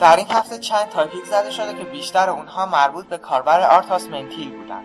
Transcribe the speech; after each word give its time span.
در 0.00 0.16
این 0.16 0.26
هفته 0.30 0.58
چند 0.58 0.88
topic 0.88 1.24
زده 1.24 1.50
شده 1.50 1.74
که 1.74 1.84
بیشتر 1.84 2.30
اونها 2.30 2.66
مربوط 2.66 3.06
به 3.06 3.18
کاربر 3.18 3.60
آرتاس 3.60 4.06
منثیل 4.06 4.56
بودند. 4.56 4.84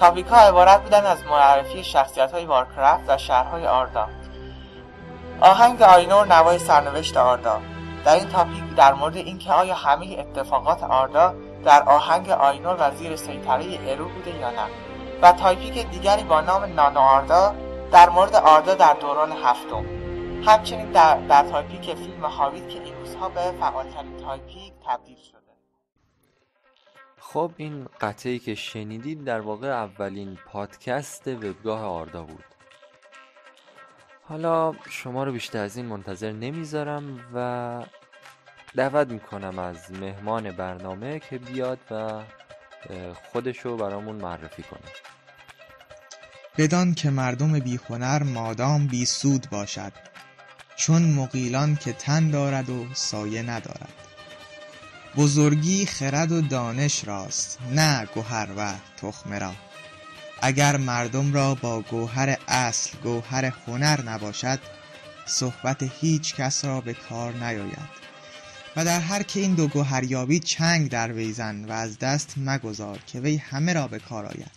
topic 0.00 0.26
ها 0.26 0.36
عبارت 0.36 0.82
بودن 0.82 1.06
از 1.06 1.18
معرفی 1.30 1.84
شخصیت 1.84 2.32
های 2.32 2.44
وارکرافت 2.44 3.04
و 3.08 3.18
شهرهای 3.18 3.66
آردا 3.66 4.08
آهنگ 5.40 5.82
آینور 5.82 6.26
نوای 6.26 6.58
سرنوشت 6.58 7.16
آردا 7.16 7.60
در 8.04 8.14
این 8.14 8.28
topic 8.28 8.74
در 8.76 8.94
مورد 8.94 9.16
اینکه 9.16 9.52
آیا 9.52 9.74
همه 9.74 10.16
اتفاقات 10.18 10.82
آردا 10.82 11.34
در 11.64 11.82
آهنگ 11.82 12.30
آینور 12.30 12.76
و 12.78 12.96
زیر 12.96 13.16
سیطره 13.16 13.64
ارو 13.86 14.08
بوده 14.08 14.30
یا 14.30 14.50
نه. 14.50 14.66
و 15.22 15.32
topic 15.32 15.90
دیگری 15.90 16.22
با 16.22 16.40
نام 16.40 16.64
نانو 16.64 17.00
آردا 17.00 17.54
در 17.92 18.08
مورد 18.08 18.36
آردا 18.36 18.74
در 18.74 18.94
دوران 18.94 19.32
هفتم. 19.32 19.99
همچنین 20.46 20.92
در, 20.92 21.26
در 21.26 21.42
topic 21.50 21.94
فیلم 21.94 22.24
هابیت 22.24 22.68
که 22.68 22.82
این 22.82 22.94
روزها 22.94 23.28
به 23.28 23.52
فعالترین 23.60 24.16
topic 24.16 24.72
تبدیل 24.86 25.16
شده. 25.16 25.40
خب 27.18 27.52
این 27.56 27.88
قطعه‌ای 28.00 28.38
که 28.38 28.54
شنیدید 28.54 29.24
در 29.24 29.40
واقع 29.40 29.68
اولین 29.68 30.38
پادکست 30.46 31.28
وبگاه 31.28 31.84
آردا 31.84 32.22
بود. 32.22 32.44
حالا 34.22 34.74
شما 34.90 35.24
رو 35.24 35.32
بیشتر 35.32 35.58
از 35.58 35.76
این 35.76 35.86
منتظر 35.86 36.32
نمی‌ذارم 36.32 37.20
و 37.34 37.84
دعوت 38.76 39.08
می‌کنم 39.08 39.58
از 39.58 39.92
مهمان 39.92 40.50
برنامه 40.50 41.18
که 41.18 41.38
بیاد 41.38 41.78
و 41.90 42.22
خودشو 43.32 43.76
برامون 43.76 44.16
معرفی 44.16 44.62
کنه. 44.62 44.92
بدان 46.58 46.94
که 46.94 47.10
مردم 47.10 47.58
بیهنر 47.58 48.22
مادام 48.22 48.86
بی 48.86 49.06
سود 49.06 49.46
باشد. 49.50 49.92
چون 50.80 51.02
مقیلان 51.02 51.76
که 51.76 51.92
تن 51.92 52.30
دارد 52.30 52.70
و 52.70 52.86
سایه 52.94 53.42
ندارد. 53.42 53.92
بزرگی 55.16 55.86
خرد 55.86 56.32
و 56.32 56.40
دانش 56.40 57.04
راست 57.04 57.58
نه 57.70 58.08
گوهر 58.14 58.48
و 58.56 58.74
تخمه 58.96 59.38
را. 59.38 59.52
اگر 60.42 60.76
مردم 60.76 61.32
را 61.32 61.54
با 61.54 61.80
گوهر 61.80 62.36
اصل 62.48 62.98
گوهر 63.02 63.44
هنر 63.44 64.02
نباشد 64.02 64.58
صحبت 65.26 65.82
هیچ 66.00 66.34
کس 66.34 66.64
را 66.64 66.80
به 66.80 66.94
کار 66.94 67.32
نیاید. 67.34 68.00
و 68.76 68.84
در 68.84 69.00
هر 69.00 69.22
که 69.22 69.40
این 69.40 69.54
دو 69.54 69.68
گوهر 69.68 70.04
یابی 70.04 70.38
چنگ 70.38 70.90
در 70.90 71.12
ویزن 71.12 71.64
و 71.64 71.72
از 71.72 71.98
دست 71.98 72.34
مگذار 72.36 72.98
که 73.06 73.20
وی 73.20 73.36
همه 73.36 73.72
را 73.72 73.88
به 73.88 73.98
کار 73.98 74.26
آید. 74.26 74.50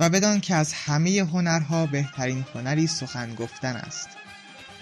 و 0.00 0.08
بدان 0.08 0.40
که 0.40 0.54
از 0.54 0.72
همه 0.72 1.28
هنرها 1.32 1.86
بهترین 1.86 2.44
هنری 2.54 2.86
سخن 2.86 3.34
گفتن 3.34 3.76
است. 3.76 4.08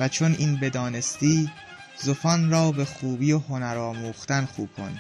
و 0.01 0.09
چون 0.09 0.35
این 0.39 0.57
بدانستی 0.57 1.51
زفان 2.03 2.51
را 2.51 2.73
به 2.73 2.85
خوبی 2.85 3.33
و 3.33 3.39
هنر 3.39 3.77
آموختن 3.77 4.45
خوب 4.45 4.69
کن. 4.77 4.99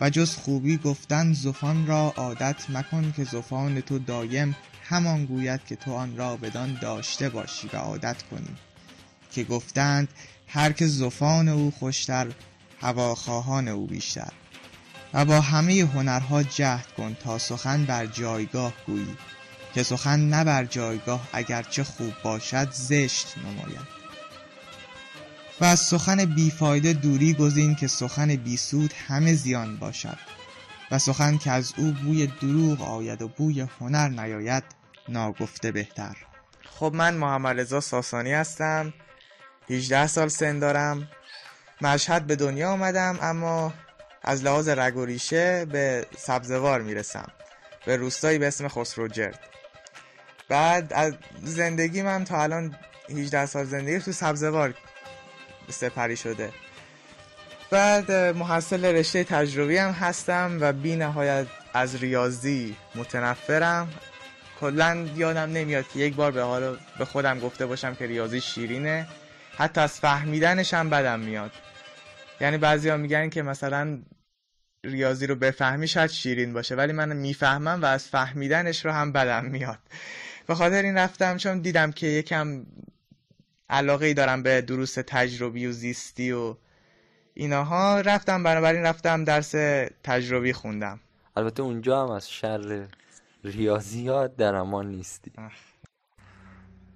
و 0.00 0.10
جز 0.10 0.34
خوبی 0.34 0.76
گفتن 0.76 1.32
زفان 1.32 1.86
را 1.86 2.14
عادت 2.16 2.70
مکن 2.70 3.12
که 3.16 3.24
زفان 3.24 3.80
تو 3.80 3.98
دایم 3.98 4.56
همان 4.84 5.24
گوید 5.24 5.64
که 5.66 5.76
تو 5.76 5.94
آن 5.94 6.16
را 6.16 6.36
بدان 6.36 6.78
داشته 6.80 7.28
باشی 7.28 7.70
و 7.72 7.76
عادت 7.76 8.22
کنی. 8.22 8.56
که 9.32 9.44
گفتند 9.44 10.08
هر 10.46 10.72
که 10.72 10.86
زفان 10.86 11.48
او 11.48 11.70
خوشتر 11.70 12.26
هواخواهان 12.80 13.68
او 13.68 13.86
بیشتر. 13.86 14.32
و 15.14 15.24
با 15.24 15.40
همه 15.40 15.88
هنرها 15.94 16.42
جهد 16.42 16.86
کن 16.96 17.14
تا 17.14 17.38
سخن 17.38 17.84
بر 17.84 18.06
جایگاه 18.06 18.72
گویی. 18.86 19.16
که 19.74 19.82
سخن 19.82 20.20
نه 20.20 20.44
بر 20.44 20.64
جایگاه 20.64 21.28
اگرچه 21.32 21.84
خوب 21.84 22.12
باشد 22.24 22.68
زشت 22.72 23.26
نماید. 23.38 24.01
و 25.62 25.64
از 25.64 25.80
سخن 25.80 26.24
بیفایده 26.24 26.92
دوری 26.92 27.34
گزین 27.34 27.74
که 27.74 27.86
سخن 27.86 28.36
بیسود 28.36 28.92
همه 29.08 29.34
زیان 29.34 29.76
باشد. 29.76 30.18
و 30.90 30.98
سخن 30.98 31.38
که 31.38 31.50
از 31.50 31.72
او 31.76 31.92
بوی 31.92 32.26
دروغ 32.26 32.82
آید 32.82 33.22
و 33.22 33.28
بوی 33.28 33.60
هنر 33.80 34.08
نیاید 34.08 34.64
ناگفته 35.08 35.72
بهتر. 35.72 36.16
خب 36.70 36.92
من 36.94 37.14
محمد 37.14 37.60
رضا 37.60 37.80
ساسانی 37.80 38.32
هستم. 38.32 38.92
18 39.70 40.06
سال 40.06 40.28
سن 40.28 40.58
دارم. 40.58 41.08
مشهد 41.80 42.26
به 42.26 42.36
دنیا 42.36 42.70
آمدم 42.70 43.18
اما 43.22 43.72
از 44.22 44.44
لحاظ 44.44 44.68
رگ 44.68 44.96
و 44.96 45.04
ریشه 45.04 45.64
به 45.64 46.06
سبزوار 46.18 46.82
می‌رسم. 46.82 47.28
به 47.86 47.96
روستایی 47.96 48.38
به 48.38 48.46
اسم 48.46 48.68
خسروجرد 48.68 49.40
بعد 50.48 50.92
از 50.92 51.14
زندگی 51.42 52.02
من 52.02 52.24
تا 52.24 52.42
الان 52.42 52.76
18 53.10 53.46
سال 53.46 53.64
زندگی 53.64 53.98
تو 53.98 54.12
سبزوار 54.12 54.74
سپری 55.70 56.16
شده. 56.16 56.52
بعد 57.70 58.12
محصل 58.12 58.84
رشته 58.84 59.24
تجربی 59.24 59.76
هم 59.76 59.90
هستم 59.90 60.58
و 60.60 60.72
بی 60.72 60.96
نهایت 60.96 61.46
از 61.74 61.96
ریاضی 61.96 62.76
متنفرم. 62.94 63.88
کلا 64.60 65.06
یادم 65.16 65.52
نمیاد 65.52 65.88
که 65.88 65.98
یک 65.98 66.14
بار 66.14 66.30
به 66.30 66.42
حال 66.42 66.78
به 66.98 67.04
خودم 67.04 67.40
گفته 67.40 67.66
باشم 67.66 67.94
که 67.94 68.06
ریاضی 68.06 68.40
شیرینه. 68.40 69.06
حتی 69.56 69.80
از 69.80 70.00
فهمیدنش 70.00 70.74
هم 70.74 70.90
بدم 70.90 71.20
میاد. 71.20 71.52
یعنی 72.40 72.58
بعضیا 72.58 72.96
میگن 72.96 73.28
که 73.28 73.42
مثلا 73.42 73.98
ریاضی 74.84 75.26
رو 75.26 75.34
بفهمی 75.34 75.88
شاید 75.88 76.10
شیرین 76.10 76.52
باشه 76.52 76.74
ولی 76.74 76.92
من 76.92 77.16
می‌فهمم 77.16 77.82
و 77.82 77.84
از 77.84 78.08
فهمیدنش 78.08 78.84
رو 78.84 78.92
هم 78.92 79.12
بدم 79.12 79.44
میاد. 79.44 79.78
به 80.46 80.54
خاطر 80.54 80.82
این 80.82 80.98
رفتم 80.98 81.36
چون 81.36 81.58
دیدم 81.58 81.92
که 81.92 82.06
یکم 82.06 82.66
علاقه 83.72 84.06
ای 84.06 84.14
دارم 84.14 84.42
به 84.42 84.60
دروس 84.60 84.94
تجربی 84.94 85.66
و 85.66 85.72
زیستی 85.72 86.32
و 86.32 86.56
ایناها. 87.34 88.00
رفتم 88.00 88.42
بنابراین 88.42 88.82
رفتم 88.82 89.24
درس 89.24 89.50
تجربی 90.04 90.52
خوندم. 90.52 91.00
البته 91.36 91.62
اونجا 91.62 92.02
هم 92.02 92.10
از 92.10 92.30
شر 92.30 92.86
ریاضیات 93.44 94.36
در 94.36 94.54
امان 94.54 94.86
نیستی. 94.86 95.32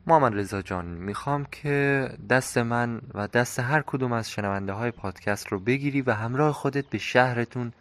محمد 0.07 0.35
رضا 0.35 0.63
جان 0.63 0.85
می‌خوام 0.85 1.45
که 1.45 2.09
دست 2.31 2.59
من 2.59 3.01
و 3.15 3.29
دست 3.29 3.59
هر 3.59 3.83
کدوم 3.83 4.13
از 4.13 4.31
شنونده 4.31 4.73
های 4.73 4.91
پادکست 4.91 5.49
رو 5.49 5.61
بگیری 5.61 6.03
و 6.03 6.13
همراه 6.13 6.53
خودت 6.53 6.85
به 6.87 6.99
شهرتون 6.99 7.73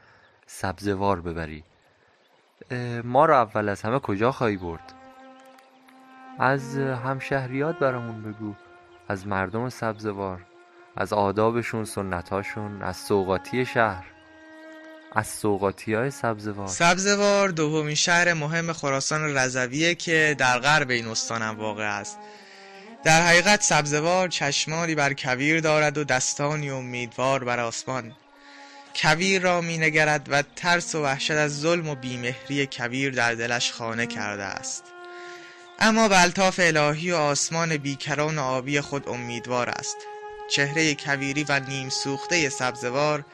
سبزوار 0.47 1.22
ببری. 1.22 1.63
ما 3.03 3.25
رو 3.25 3.34
اول 3.34 3.69
از 3.69 3.81
همه 3.81 4.00
کجا 4.00 4.31
خواهی 4.31 4.57
برد؟ 4.57 4.94
از 6.39 6.78
همشهریات 6.78 7.79
برامون 7.79 8.23
بگو. 8.23 8.55
از 9.07 9.27
مردم 9.27 9.69
سبزوار 9.69 10.45
از 10.97 11.13
آدابشون 11.13 11.85
سنتاشون 11.85 12.81
از 12.81 12.97
سوقاتی 12.97 13.66
شهر. 13.66 14.05
از 15.16 15.27
سوقاتی 15.27 15.93
های 15.93 16.11
سبزوار. 16.11 16.67
سبزوار 16.67 17.49
دومین 17.49 17.95
شهر 17.95 18.33
مهم 18.33 18.73
خراسان 18.73 19.38
رضویه 19.38 19.95
که 19.95 20.35
در 20.38 20.59
غرب 20.59 20.89
این 20.89 21.07
استانم 21.07 21.59
واقع 21.59 21.99
است. 21.99 22.17
در 23.03 23.21
حقیقت 23.27 23.61
سبزوار 23.61 24.27
چشمانی 24.27 24.95
بر 24.95 25.13
کویر 25.13 25.59
دارد 25.59 25.97
و 25.97 26.03
دستانی 26.03 26.69
امیدوار 26.69 27.43
بر 27.43 27.59
آسمان. 27.59 28.11
کویر 28.95 29.41
را 29.41 29.61
می 29.61 29.77
نگرد 29.77 30.27
و 30.31 30.41
ترس 30.55 30.95
و 30.95 31.03
وحشت 31.03 31.31
از 31.31 31.59
ظلم 31.59 31.89
و 31.89 31.95
بیمهری 31.95 32.67
کویر 32.72 33.13
در 33.13 33.33
دلش 33.33 33.72
خانه 33.72 34.07
کرده 34.07 34.43
است. 34.43 34.94
اما 35.79 36.07
به 36.07 36.21
الطاف 36.21 36.59
الهی 36.63 37.11
و 37.11 37.15
آسمان 37.15 37.77
بیکران 37.77 38.39
و 38.39 38.41
آبی 38.41 38.81
خود 38.81 39.09
امیدوار 39.09 39.69
است. 39.69 39.97
چهره 40.51 40.95
کویری 40.95 41.43
و 41.49 41.59
نیم 41.59 41.89
سوخته 41.89 42.49
سبزوار 42.49 43.25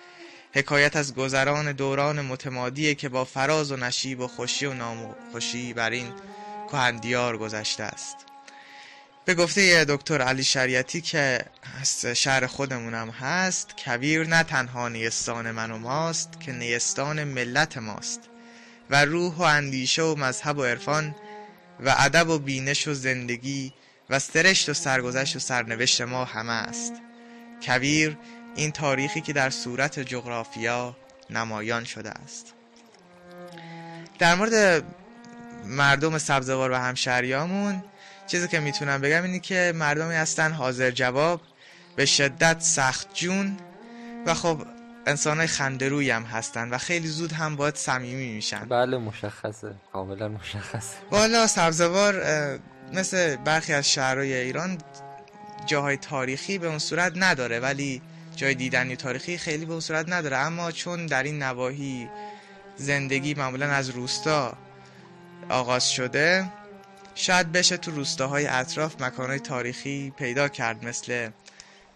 حکایت 0.53 0.96
از 0.96 1.16
گذران 1.16 1.72
دوران 1.72 2.22
متمادی 2.22 2.96
که 2.96 3.09
با 3.09 3.25
فراز 3.25 3.72
و 3.72 3.75
نشیب 3.78 4.19
و 4.19 4.28
خوشی 4.28 4.66
و 4.66 4.74
نامخوشی 4.74 5.74
بر 5.74 5.90
این 5.90 6.13
کهندیار 6.72 7.38
گذشته 7.38 7.84
است. 7.84 8.16
به 9.25 9.35
گفته 9.35 9.85
دکتر 9.85 10.22
علی 10.22 10.44
شریعتی 10.44 11.02
که 11.02 11.46
از 11.81 12.06
شهر 12.06 12.47
خودمونم 12.47 13.09
هست 13.09 13.73
کویر 13.85 14.28
نه 14.28 14.44
تنها 14.44 14.90
نیستان 14.90 15.52
من 15.52 15.72
و 15.72 15.78
ماست 15.78 16.40
که 16.40 16.52
نیستان 16.52 17.23
ملت 17.23 17.78
ماست. 17.78 18.20
و 18.90 19.05
روح 19.05 19.35
و 19.35 19.41
اندیشه 19.41 20.02
و 20.02 20.16
مذهب 20.16 20.58
و 20.58 20.64
عرفان 20.64 21.16
و 21.82 21.96
ادب 21.98 22.30
و 22.30 22.40
بینش 22.40 22.88
و 22.88 22.94
زندگی 22.94 23.74
و 24.10 24.20
سرشت 24.20 24.70
و 24.70 24.74
سرگذشت 24.74 25.36
و 25.36 25.40
سرنوشت 25.40 26.02
ما 26.02 26.26
همه 26.26 26.52
است. 26.52 26.94
کویر 27.62 28.18
این 28.56 28.72
تاریخی 28.72 29.22
که 29.22 29.34
در 29.34 29.50
صورت 29.50 30.00
جغرافیا 30.00 30.98
نمایان 31.30 31.84
شده 31.84 32.10
است. 32.10 32.54
در 34.20 34.36
مورد 34.36 34.84
مردم 35.66 36.18
سبزوار 36.18 36.72
و 36.72 36.76
همشهریامون 36.76 37.84
چیزی 38.28 38.48
که 38.48 38.60
می‌تونم 38.60 39.02
بگم 39.02 39.24
اینه 39.24 39.40
که 39.40 39.74
مردمی 39.76 40.16
هستن 40.16 40.52
حاضر 40.52 40.92
جواب 40.92 41.42
به 41.96 42.06
شدت 42.06 42.62
سخت 42.62 43.14
جون 43.14 43.58
و 44.26 44.34
خب 44.34 44.62
انسان 45.06 45.38
های 45.38 45.48
خندروی 45.48 46.12
هم 46.12 46.24
هستن 46.24 46.70
و 46.70 46.78
خیلی 46.78 47.08
زود 47.08 47.32
هم 47.32 47.56
باید 47.56 47.76
صمیمی 47.76 48.34
میشن. 48.34 48.66
بله 48.66 48.98
مشخصه. 48.98 49.76
کاملا 49.94 50.28
مشخصه. 50.28 50.96
والا 51.12 51.48
سبزوار 51.48 52.24
مثل 52.94 53.36
برخی 53.36 53.74
از 53.74 53.92
شهرهای 53.92 54.34
ایران 54.34 54.78
جاهای 55.66 55.98
تاریخی 55.98 56.58
به 56.58 56.68
اون 56.68 56.80
صورت 56.80 57.14
نداره 57.16 57.59
ولی 57.59 58.02
جای 58.36 58.56
دیدنی 58.56 58.96
تاریخی 58.96 59.38
خیلی 59.38 59.66
به 59.66 59.80
صورت 59.80 60.09
نداره. 60.09 60.38
اما 60.38 60.72
چون 60.72 61.06
در 61.06 61.24
این 61.24 61.44
نواحی 61.44 62.09
زندگی 62.76 63.34
معمولا 63.34 63.68
از 63.68 63.90
روستا 63.90 64.58
آغاز 65.50 65.92
شده 65.92 66.52
شاید 67.16 67.52
بشه 67.52 67.78
تو 67.78 67.92
روستاهای 67.92 68.47
اطراف 68.47 69.02
مکانهای 69.02 69.40
تاریخی 69.40 70.14
پیدا 70.18 70.47
کرد 70.47 70.86
مثل 70.86 71.30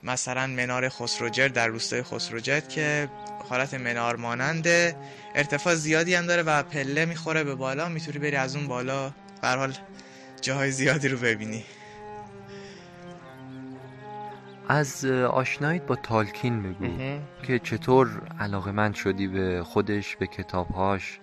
مثلا 0.03 0.47
منار 0.47 0.89
خسروجر 0.89 1.47
در 1.47 1.67
روستای 1.67 2.03
خسروجت 2.03 2.69
که 2.69 3.09
حالت 3.49 3.73
منار 3.73 4.15
ماننده 4.15 4.95
ارتفاع 5.35 5.75
زیادی 5.75 6.15
هم 6.15 6.25
داره 6.25 6.43
و 6.43 6.63
پله 6.63 7.05
می‌خوره 7.05 7.43
به 7.43 7.55
بالا 7.55 7.89
می‌تونی 7.89 8.19
بری 8.19 8.35
از 8.35 8.55
اون 8.55 8.67
بالا 8.67 9.11
حال 9.43 9.73
جاهای 10.41 10.71
زیادی 10.71 11.07
رو 11.07 11.17
ببینی. 11.17 11.63
از 14.67 15.05
آشناییت 15.05 15.83
با 15.83 15.95
تالکین 15.95 16.63
بگو 16.63 17.19
که 17.43 17.59
چطور 17.59 18.21
علاقه 18.39 18.71
من 18.71 18.93
شدی 18.93 19.27
به 19.27 19.63
خودش 19.63 20.15
به 20.15 20.27
کتابهاش؟ 20.27 21.19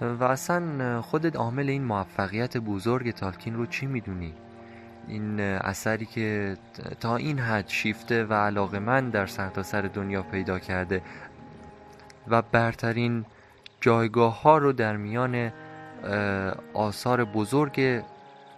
و 0.00 0.24
اصلا 0.24 1.02
خودت 1.02 1.36
عامل 1.36 1.68
این 1.68 1.84
موفقیت 1.84 2.56
بزرگ 2.56 3.10
تالکین 3.10 3.54
رو 3.54 3.66
چی 3.66 3.86
می‌دونی؟ 3.86 4.34
این 5.08 5.40
اثری 5.40 6.06
که 6.06 6.56
تا 7.00 7.16
این 7.16 7.38
حد 7.38 7.68
شیفته 7.68 8.24
و 8.24 8.32
علاقه 8.32 8.78
من 8.78 9.10
در 9.10 9.26
سرتاسر 9.26 9.82
سر 9.82 9.88
دنیا 9.88 10.22
پیدا 10.22 10.58
کرده 10.58 11.02
و 12.28 12.42
برترین 12.42 13.24
جایگاه 13.80 14.42
ها 14.42 14.58
رو 14.58 14.72
در 14.72 14.96
میان 14.96 15.52
آثار 16.74 17.24
بزرگ 17.24 18.02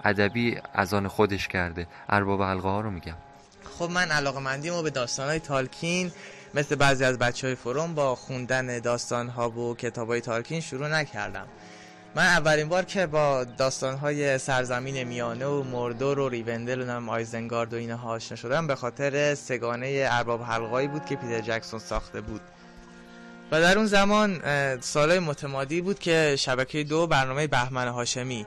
ادبی 0.04 0.58
از 0.74 0.94
آن 0.94 1.08
خودش 1.08 1.48
کرده. 1.48 1.86
ارباب 2.08 2.42
حلقه 2.42 2.68
ها 2.68 2.80
رو 2.80 2.90
میگم. 2.90 3.16
خب 3.78 3.90
من 3.90 4.10
علاقه 4.10 4.40
مندیم 4.40 4.82
به 4.82 4.90
داستان 4.90 5.28
های 5.28 5.38
تالکین 5.38 6.12
مثل 6.54 6.74
بعضی 6.74 7.04
از 7.04 7.18
بچه 7.18 7.46
های 7.46 7.56
فروم 7.56 7.94
با 7.94 8.14
خوندن 8.14 8.78
داستان 8.78 9.28
ها 9.28 9.50
و 9.50 9.74
کتاب 9.74 10.08
های 10.08 10.20
تالکین 10.20 10.60
شروع 10.60 10.88
نکردم. 10.88 11.46
من 12.16 12.26
اولین 12.26 12.68
بار 12.68 12.84
که 12.84 13.06
با 13.06 13.44
داستان 13.44 13.96
های 13.96 14.38
سرزمین 14.38 15.04
میانه 15.04 15.46
و 15.46 15.62
مردور 15.62 16.18
و 16.18 16.28
ریوندل 16.28 16.80
و 16.80 16.84
نم 16.84 17.08
آیزنگارد 17.08 17.74
و 17.74 17.76
اینها 17.76 18.10
آشنا 18.10 18.36
شدم 18.36 18.66
به 18.66 18.74
خاطر 18.74 19.34
سگانه 19.34 20.06
ارباب 20.10 20.42
حلقایی 20.42 20.88
بود 20.88 21.04
که 21.04 21.16
پیتر 21.16 21.40
جکسون 21.40 21.80
ساخته 21.80 22.20
بود. 22.20 22.40
و 23.52 23.60
در 23.60 23.78
اون 23.78 23.86
زمان 23.86 24.40
سالهای 24.80 25.18
متمادی 25.18 25.80
بود 25.80 25.98
که 25.98 26.36
شبکه 26.38 26.84
دو 26.84 27.06
برنامه 27.06 27.46
بهمن 27.46 27.88
هاشمی 27.88 28.46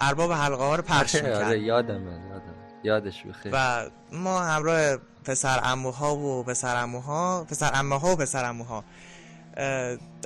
ارباب 0.00 0.32
حلقه 0.32 0.64
ها 0.64 0.76
رو 0.76 0.82
پخش 0.82 1.14
می‌کرد. 1.14 1.42
آره 1.42 1.60
یادم 1.60 2.06
یادم 2.06 2.54
یادش 2.84 3.22
بخیر 3.22 3.52
و 3.54 3.86
ما 4.12 4.40
همراه 4.40 4.96
پسر 5.24 5.60
اموها 5.62 6.16
و 6.16 6.42
پسر 6.42 6.76
اموها 6.76 7.46
پسر 7.50 7.70
اموها 7.74 8.12
و 8.12 8.16
پسر 8.16 8.44
اموها. 8.44 8.84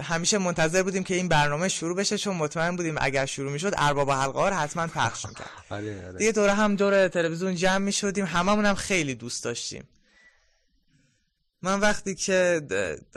همیشه 0.03 0.39
منتظر 0.39 0.83
بودیم 0.83 1.05
که 1.05 1.15
این 1.15 1.29
برنامه 1.29 1.69
شروع 1.69 1.97
بشه 1.97 2.19
چون 2.19 2.37
مطمئن 2.37 2.77
بودیم 2.77 2.95
اگر 3.01 3.27
شروع 3.27 3.53
می‌شد 3.53 3.73
ارباب 3.77 4.11
حلقه 4.11 4.39
ها 4.39 4.49
رو 4.49 4.55
حتما 4.55 4.87
پخش 4.87 5.27
می‌کرد. 5.27 5.51
آره، 5.71 6.07
آره. 6.07 6.19
دیگه 6.19 6.33
دوره 6.33 6.53
هم 6.53 6.77
دور 6.77 7.09
تلویزیون 7.09 7.55
جمع 7.55 7.79
می‌شدیم 7.79 8.25
هممون 8.25 8.67
هم 8.67 8.75
خیلی 8.75 9.15
دوست 9.15 9.45
داشتیم. 9.45 9.89
من 11.63 11.81
وقتی 11.81 12.15
که 12.15 12.61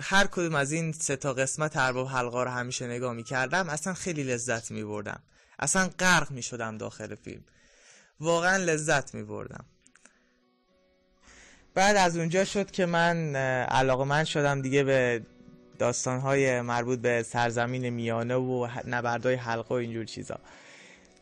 هر 0.01 0.27
کدوم 0.27 0.55
از 0.55 0.71
این 0.71 0.91
سه 0.91 1.15
تا 1.15 1.33
قسمت 1.33 1.77
ارباب 1.77 2.07
حلقه 2.07 2.43
رو 2.43 2.49
همیشه 2.49 2.87
نگاه 2.87 3.13
می‌کردم 3.13 3.69
اصلا 3.69 3.93
خیلی 3.93 4.23
لذت 4.23 4.71
میبردم. 4.71 5.23
اصلا 5.59 5.89
غرق 5.99 6.31
می‌شدم 6.31 6.77
داخل 6.77 7.15
فیلم. 7.15 7.43
واقعا 8.19 8.57
لذت 8.57 9.15
میبردم. 9.15 9.65
بعد 11.75 11.95
از 11.95 12.17
اونجا 12.17 12.45
شد 12.45 12.71
که 12.71 12.85
من 12.85 13.35
علاقه 13.65 14.03
من 14.03 14.23
شدم 14.23 14.61
دیگه 14.61 14.83
به 14.83 15.21
داستانهای 15.79 16.61
مربوط 16.61 16.99
به 16.99 17.23
سرزمین 17.23 17.89
میانه 17.89 18.35
و 18.35 18.67
نبردهای 18.87 19.35
حلقه 19.35 19.69
و 19.69 19.73
اینجور 19.73 20.05
چیزا. 20.05 20.39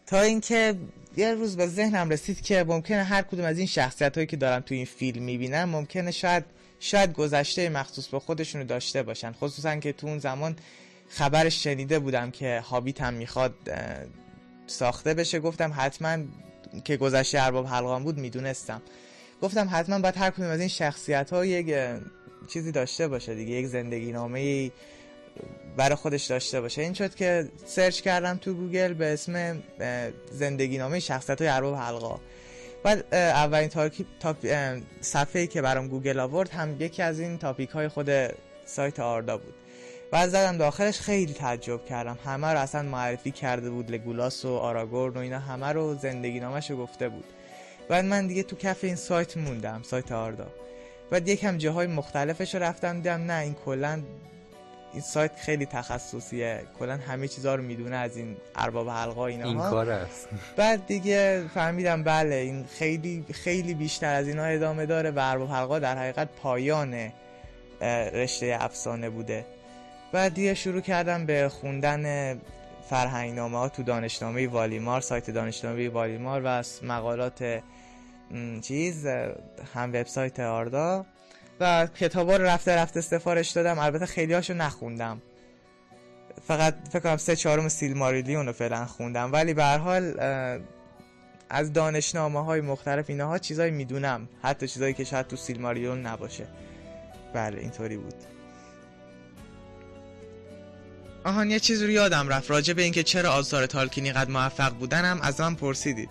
تا 0.08 0.22
اینکه 0.22 0.76
یه 1.18 1.34
روز 1.34 1.58
به 1.58 1.68
ذهنم 1.68 2.10
رسید 2.10 2.42
که 2.42 2.64
ممکنه 2.64 3.04
هر 3.04 3.22
کدوم 3.22 3.46
از 3.46 3.58
این 3.58 3.68
شخصیت 3.68 4.16
هایی 4.16 4.28
که 4.28 4.38
دارم 4.38 4.62
تو 4.62 4.76
این 4.76 4.86
فیلم 4.86 5.24
می‌بینم 5.24 5.70
ممکنه 5.70 6.12
شاید 6.12 6.46
شاید 6.80 7.14
گذشته 7.14 7.70
مخصوص 7.70 8.08
به 8.08 8.20
خودشونو 8.20 8.64
داشته 8.64 9.04
باشن. 9.04 9.32
خصوصا 9.32 9.76
که 9.76 9.94
تو 9.94 10.08
اون 10.08 10.20
زمان 10.20 10.56
خبرش 11.10 11.64
شنیده 11.64 12.00
بودم 12.00 12.32
که 12.32 12.64
هابیت 12.70 13.02
هم 13.02 13.14
می‌خواد 13.14 13.54
ساخته 14.68 15.14
بشه. 15.14 15.40
گفتم 15.40 15.74
حتما 15.78 16.18
که 16.84 16.98
گذشته 16.98 17.42
ارباب 17.42 17.66
حلقه‌ها 17.66 18.04
بود 18.04 18.18
می‌دونستم. 18.18 18.82
گفتم 19.42 19.70
حتما 19.72 20.00
باید 20.00 20.18
هر 20.18 20.30
کدوم 20.30 20.48
از 20.48 20.60
این 20.60 20.70
شخصیت 20.70 21.34
ها 21.34 21.46
یک 21.46 21.76
چیزی 22.46 22.72
داشته 22.72 23.08
باشه 23.08 23.36
دیگه 23.36 23.52
یک 23.52 23.66
زندگی 23.66 24.12
نامه 24.12 24.72
برای 25.78 25.96
خودش 25.96 26.26
داشته 26.26 26.62
باشه. 26.62 26.82
این 26.82 26.94
شد 26.94 27.16
که 27.16 27.50
search 27.66 28.02
کردم 28.02 28.38
تو 28.38 28.54
گوگل 28.54 28.94
به 28.94 29.14
اسم 29.14 29.64
زندگی 30.32 30.78
نامه 30.78 31.00
شخصیت 31.00 31.42
های 31.42 31.48
ارباب 31.48 31.76
حلقه‌ها. 31.76 32.20
بعد 32.84 33.16
اولین 33.16 33.70
top... 34.20 34.36
صفحه 35.02 35.48
که 35.48 35.62
برام 35.62 35.88
گوگل 35.88 36.20
آورد 36.20 36.50
هم 36.50 36.76
یکی 36.80 37.02
از 37.02 37.20
این 37.20 37.38
topic 37.38 37.70
های 37.70 37.88
خود 37.88 38.10
سایت 38.66 39.00
آردا 39.00 39.38
بود. 39.38 39.54
بعد 40.12 40.30
زدم 40.30 40.58
داخلش 40.58 41.00
خیلی 41.00 41.34
تعجب 41.34 41.86
کردم. 41.86 42.20
همه 42.26 42.48
رو 42.48 42.60
اصلا 42.60 42.82
معرفی 42.82 43.32
کرده 43.32 43.70
بود 43.70 43.92
لگولاس 43.92 44.46
و 44.46 44.56
آراگورن 44.56 45.14
و 45.14 45.20
اینا 45.20 45.40
همه 45.40 45.68
رو 45.68 45.96
زندگی 45.96 46.40
نامش 46.40 46.72
رو 46.72 46.78
گفته 46.78 47.10
بود. 47.10 47.26
بعد 47.90 48.06
من 48.06 48.28
دیگه 48.28 48.44
تو 48.44 48.56
کف 48.56 48.84
این 48.84 48.96
سایت 48.96 49.38
موندم 49.38 49.82
سایت 49.84 50.12
آردا. 50.12 50.48
بعد 51.10 51.28
یکم 51.28 51.58
جاهای 51.58 51.88
مختلفش 51.88 52.56
رو 52.56 52.64
رفتم 52.64 52.94
دیدم 52.96 53.32
نه 53.32 53.34
این 53.34 53.56
کلا 53.66 54.02
این 54.94 55.02
سایت 55.02 55.32
خیلی 55.36 55.66
تخصصیه. 55.66 56.62
کلا 56.80 56.98
همه 56.98 57.28
چیزا 57.28 57.56
رو 57.56 57.64
می‌دونه 57.64 57.96
از 57.96 58.18
این 58.18 58.38
ارباب 58.56 58.90
حلقا 58.90 59.26
اینا 59.26 59.46
این 59.46 59.58
کار 59.58 59.90
است. 59.90 60.28
بعد 60.56 60.88
دیگه 60.88 61.44
فهمیدم 61.54 62.04
بله 62.04 62.36
این 62.36 62.66
خیلی 62.66 63.26
خیلی 63.32 63.74
بیشتر 63.74 64.14
از 64.14 64.28
اینا 64.28 64.44
ادامه 64.44 64.86
داره 64.86 65.12
و 65.12 65.20
ارباب 65.20 65.50
حلقا 65.50 65.80
در 65.80 65.98
حقیقت 65.98 66.28
پایان 66.44 67.12
رشته 68.14 68.58
افسانه 68.60 69.10
بوده. 69.10 69.46
بعد 70.12 70.34
دیگه 70.34 70.54
شروع 70.54 70.82
کردم 70.82 71.26
به 71.26 71.50
خوندن 71.50 72.36
فرهنگنامه 72.90 73.58
ها 73.58 73.70
تو 73.70 73.84
دانشنامه 73.84 74.48
والیمار 74.48 75.02
سایت 75.02 75.32
دانشنامه 75.32 75.90
والیمار 75.90 76.42
و 76.46 76.64
مقالات 76.84 77.62
چیز 78.62 79.06
هم 79.76 79.90
وبسایت 79.90 80.40
آردا. 80.40 81.06
و 81.60 81.88
کتابا 81.88 82.38
رو 82.38 82.46
رفته 82.46 82.76
رفته 82.76 83.02
سفارش 83.02 83.52
دادم. 83.52 83.80
البته 83.80 84.06
خیلی 84.06 84.34
هاشو 84.34 84.54
نخوندم. 84.54 85.22
فقط 86.48 86.76
فکر 86.90 87.00
کنم 87.00 87.18
سه 87.18 87.36
چهارم 87.36 87.70
سیلماریلیون 87.70 88.46
رو 88.46 88.52
فعلا 88.52 88.86
خوندم. 88.86 89.34
ولی 89.34 89.54
به 89.54 89.64
هر 89.64 89.78
حال 89.78 90.20
از 91.50 91.74
دانشنامه 91.74 92.46
های 92.46 92.62
مختلف 92.62 93.10
اینها 93.10 93.38
چیزایی 93.38 93.72
می‌دونم. 93.72 94.30
حتی 94.44 94.68
چیزایی 94.68 94.94
که 94.94 95.04
شاید 95.04 95.28
تو 95.28 95.36
سیلماریلیون 95.36 96.02
نباشه. 96.02 96.48
بله 97.34 97.60
اینطوری 97.60 97.98
بود. 97.98 98.16
آهان 101.24 101.52
یه 101.52 101.60
چیز 101.60 101.84
رو 101.84 101.90
یادم 101.90 102.30
رفت. 102.30 102.52
راجع 102.52 102.74
به 102.74 102.82
اینکه 102.82 103.04
چرا 103.04 103.32
آثار 103.32 103.66
تالکینی 103.66 104.12
قد 104.12 104.30
موفق 104.30 104.74
بودنم 104.74 105.20
از 105.22 105.42
من 105.42 105.56
پرسیدید. 105.56 106.10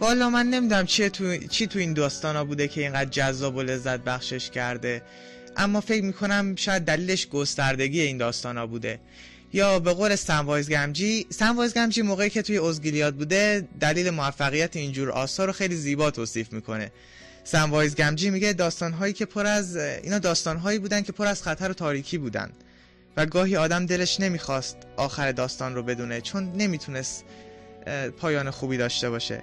والا 0.00 0.30
من 0.30 0.46
نمی‌دونم 0.46 0.86
چی 0.86 1.10
تو, 1.10 1.36
چی 1.36 1.66
تو 1.66 1.78
این 1.78 1.92
داستانا 1.92 2.44
بوده 2.44 2.68
که 2.68 2.80
اینقدر 2.80 3.10
جذاب 3.10 3.56
و 3.56 3.62
لذت 3.62 4.00
بخشش 4.00 4.50
کرده. 4.50 5.02
اما 5.56 5.80
فکر 5.80 6.04
می‌کنم 6.04 6.56
شاید 6.56 6.82
دلیلش 6.82 7.28
گستردگی 7.28 8.00
این 8.00 8.18
داستانا 8.18 8.66
بوده. 8.66 9.00
یا 9.52 9.78
به 9.78 9.92
قول 9.92 10.16
سنوایز 10.16 10.70
گمجی 10.70 11.26
سنوایز 11.30 11.74
گمجی 11.74 12.02
موقعی 12.02 12.30
که 12.30 12.42
توی 12.42 12.58
ازگیلیاد 12.58 13.14
بوده 13.14 13.68
دلیل 13.80 14.10
موفقیت 14.10 14.76
اینجور 14.76 15.10
آثار 15.10 15.46
رو 15.46 15.52
خیلی 15.52 15.76
زیبا 15.76 16.10
توصیف 16.10 16.52
می‌کنه. 16.52 16.92
سنوایز 17.44 17.96
گمجی 17.96 18.30
میگه 18.30 18.52
داستانهایی 18.52 19.12
که 19.12 19.24
پر 19.24 19.46
از 19.46 19.76
اینا 19.76 20.18
داستانهایی 20.18 20.78
بودن 20.78 21.02
که 21.02 21.12
پر 21.12 21.26
از 21.26 21.42
خطر 21.42 21.70
و 21.70 21.74
تاریکی 21.74 22.18
بودن. 22.18 22.50
و 23.16 23.26
گاهی 23.26 23.56
آدم 23.56 23.86
دلش 23.86 24.20
نمی‌خواست 24.20 24.76
آخر 24.96 25.32
داستان 25.32 25.74
رو 25.74 25.82
بدونه 25.82 26.20
چون 26.20 26.52
نمی‌تونست 26.52 27.24
پایان 28.18 28.50
خوبی 28.50 28.76
داشته 28.76 29.10
باشه. 29.10 29.42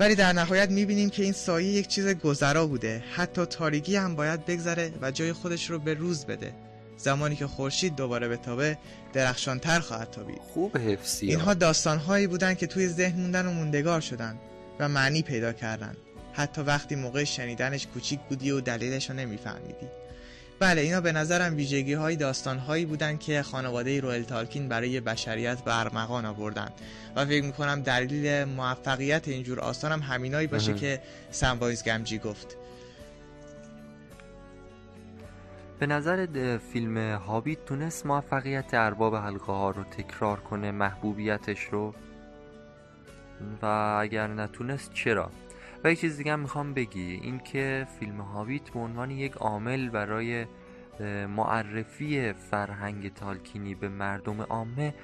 ولی 0.00 0.14
در 0.14 0.32
نهایت 0.32 0.70
می‌بینیم 0.70 1.10
که 1.10 1.22
این 1.22 1.32
سایه 1.32 1.72
یک 1.72 1.88
چیز 1.88 2.08
گذرا 2.08 2.66
بوده. 2.66 3.04
حتی 3.14 3.44
تاریکی 3.44 3.96
هم 3.96 4.16
باید 4.16 4.46
بگذره 4.46 4.92
و 5.02 5.10
جای 5.10 5.32
خودش 5.32 5.70
رو 5.70 5.78
به 5.78 5.94
روز 5.94 6.26
بده. 6.26 6.52
زمانی 6.96 7.36
که 7.36 7.46
خورشید 7.46 7.96
دوباره 7.96 8.28
به 8.28 8.36
تابه 8.36 8.78
درخشانتر 9.12 9.80
خواهد 9.80 10.10
تابید. 10.10 10.38
خوب 10.54 10.78
حفظی 10.78 11.26
اینها 11.26 11.54
داستانهایی 11.54 12.26
بودن 12.26 12.54
که 12.54 12.66
توی 12.66 12.88
ذهن 12.88 13.20
موندن 13.20 13.46
و 13.46 13.52
موندگار 13.52 14.00
شدن 14.00 14.38
و 14.78 14.88
معنی 14.88 15.22
پیدا 15.22 15.52
کردن. 15.52 15.96
حتی 16.32 16.60
وقتی 16.60 16.94
موقع 16.94 17.24
شنیدنش 17.24 17.86
کوچیک 17.86 18.20
بودی 18.28 18.50
و 18.50 18.60
دلیلش 18.60 19.10
رو 19.10 19.16
نمیفهمیدی. 19.16 19.86
بله 20.60 20.80
اینا 20.80 21.00
به 21.00 21.12
نظرم 21.12 21.56
ویژگی 21.56 21.92
های 21.92 22.16
داستان 22.16 22.58
هایی 22.58 22.84
بودن 22.84 23.16
که 23.16 23.42
خانواده 23.42 24.00
رویل 24.00 24.22
تالکین 24.22 24.68
برای 24.68 25.00
بشریت 25.00 25.60
به 25.60 25.78
ارمغان 25.78 26.24
آوردن. 26.26 26.68
و 27.16 27.24
فکر 27.24 27.44
می‌کنم 27.44 27.80
دلیل 27.80 28.44
موفقیت 28.44 29.28
اینجور 29.28 29.60
آثار 29.60 29.92
هم 29.92 30.00
همینایی 30.00 30.46
باشه 30.46 30.74
که 30.74 31.02
سمبایز 31.30 31.84
گمجی 31.84 32.18
گفت. 32.18 32.56
به 35.78 35.86
نظر 35.86 36.26
فیلم 36.72 36.98
هابیت 36.98 37.64
تونست 37.64 38.06
موفقیت 38.06 38.74
ارباب 38.74 39.16
حلقه 39.16 39.52
ها 39.52 39.70
رو 39.70 39.84
تکرار 39.84 40.40
کنه 40.40 40.70
محبوبیتش 40.70 41.64
رو؟ 41.64 41.94
و 43.62 43.66
اگر 44.00 44.26
نتونست 44.26 44.92
چرا؟ 44.94 45.30
و 45.84 45.92
یک 45.92 46.00
چیز 46.00 46.16
دیگه 46.16 46.32
هم 46.32 46.40
می‌خوام 46.40 46.74
بگی 46.74 47.20
اینکه 47.22 47.86
فیلم 48.00 48.20
هابیت 48.20 48.70
به 48.70 48.80
عنوان 48.80 49.10
یک 49.10 49.32
عامل 49.32 49.88
برای 49.88 50.46
معرفی 51.28 52.32
فرهنگ 52.32 53.14
تالکینی 53.14 53.74
به 53.74 53.88
مردم 53.88 54.40
عامه 54.40 54.94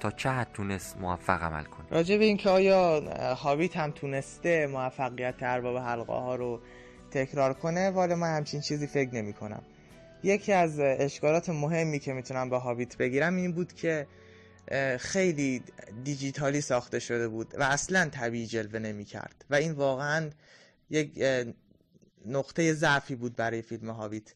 تا 0.00 0.10
چه 0.10 0.30
حد 0.30 0.48
تونست 0.54 0.98
موفق 0.98 1.42
عمل 1.42 1.64
کنه؟ 1.64 1.86
راجع 1.90 2.16
به 2.16 2.24
اینکه 2.24 2.48
آیا 2.50 3.00
هابیت 3.34 3.76
هم 3.76 3.90
تونسته 3.90 4.66
موفقیت 4.66 5.34
ارباب 5.40 5.76
حلقه 5.76 6.12
ها 6.12 6.34
رو 6.34 6.60
تکرار 7.10 7.52
کنه 7.52 7.90
والا 7.90 8.16
من 8.16 8.36
همچین 8.36 8.60
چیزی 8.60 8.86
فکر 8.86 9.14
نمی 9.14 9.32
کنم 9.32 9.62
یکی 10.22 10.52
از 10.52 10.80
اشکالات 10.80 11.48
مهمی 11.48 11.98
که 11.98 12.12
می‌تونم 12.12 12.50
به 12.50 12.58
هابیت 12.58 12.96
بگیرم 12.96 13.36
این 13.36 13.52
بود 13.52 13.72
که 13.72 14.06
خیلی 14.98 15.62
دیجیتالی 16.04 16.60
ساخته 16.60 16.98
شده 16.98 17.28
بود 17.28 17.54
و 17.58 17.62
اصلا 17.62 18.08
طبیعی 18.08 18.46
جلوه 18.46 18.78
نمی 18.78 19.04
کرد 19.04 19.44
و 19.50 19.54
این 19.54 19.72
واقعا 19.72 20.30
یک 20.90 21.24
نقطه 22.26 22.72
ضعفی 22.72 23.14
بود 23.14 23.36
برای 23.36 23.62
فیلم 23.62 23.90
هابیت. 23.90 24.34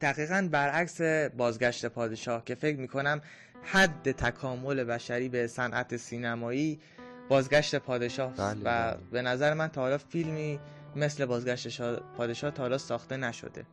دقیقا 0.00 0.48
برعکس 0.52 1.00
بازگشت 1.36 1.86
پادشاه 1.86 2.44
که 2.44 2.54
فکر 2.54 2.76
می‌کنم 2.76 3.20
حد 3.62 4.12
تکامل 4.12 4.84
بشری 4.84 5.28
به 5.28 5.46
صنعت 5.46 5.96
سینمایی 5.96 6.80
بازگشت 7.28 7.76
پادشاه 7.76 8.34
بله، 8.36 8.60
و 8.60 8.62
بله. 8.64 8.96
به 9.10 9.22
نظر 9.22 9.54
من 9.54 9.68
تا 9.68 9.80
حالا 9.80 9.98
فیلمی 9.98 10.60
مثل 10.96 11.24
بازگشت 11.24 11.68
شا- 11.68 12.02
پادشاه 12.16 12.50
تا 12.50 12.62
حالا 12.62 12.78
ساخته 12.78 13.16
نشده. 13.16 13.64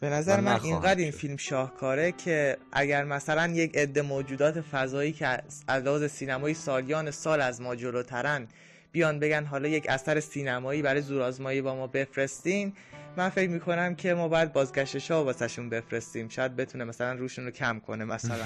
به 0.00 0.10
نظر 0.10 0.40
من 0.40 0.52
نخواهد 0.52 0.64
اینقدر 0.64 1.00
این. 1.00 1.10
فیلم 1.10 1.36
شاهکاره 1.36 2.12
که 2.12 2.56
اگر 2.72 3.04
مثلا 3.04 3.46
یک 3.46 3.76
عده 3.76 4.02
موجودات 4.02 4.60
فضایی 4.60 5.12
که 5.12 5.26
از 5.68 5.82
لحاظ 5.82 6.04
سینمایی 6.04 6.54
سالیان 6.54 7.10
سال 7.10 7.40
از 7.40 7.60
ما 7.60 7.76
جلوترن 7.76 8.48
بیان 8.92 9.18
بگن 9.18 9.44
حالا 9.44 9.68
یک 9.68 9.86
اثر 9.88 10.20
سینمایی 10.20 10.82
برای 10.82 11.00
زورآزمایی 11.00 11.62
با 11.62 11.74
ما 11.74 11.86
بفرستین 11.86 12.72
من 13.16 13.28
فکر 13.28 13.50
می‌کنم 13.50 13.94
که 13.94 14.14
ما 14.14 14.28
باید 14.28 14.52
بازگشت 14.52 14.98
شاه 14.98 15.24
واسهشون 15.24 15.68
بفرستیم. 15.68 16.28
شاید 16.28 16.56
بتونه 16.56 16.84
مثلا 16.84 17.12
روشون 17.12 17.44
رو 17.44 17.50
کم 17.50 17.80
کنه 17.80 18.04
مثلا. 18.04 18.44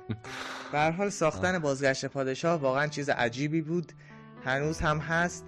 به 0.72 0.90
حال 0.90 1.10
ساختن 1.10 1.58
بازگشت 1.58 2.06
پادشاه 2.06 2.60
واقعا 2.60 2.86
چیز 2.86 3.08
عجیبی 3.08 3.60
بود. 3.60 3.92
هنوز 4.44 4.78
هم 4.78 4.98
هست 4.98 5.44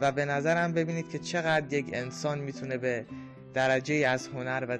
و 0.00 0.12
به 0.12 0.24
نظرم 0.24 0.72
ببینید 0.72 1.10
که 1.10 1.18
چقدر 1.18 1.72
یک 1.72 1.86
انسان 1.92 2.38
می‌تونه 2.38 2.78
به 2.78 3.06
درجه 3.54 3.94
از 3.94 4.28
هنر 4.28 4.66
و 4.68 4.78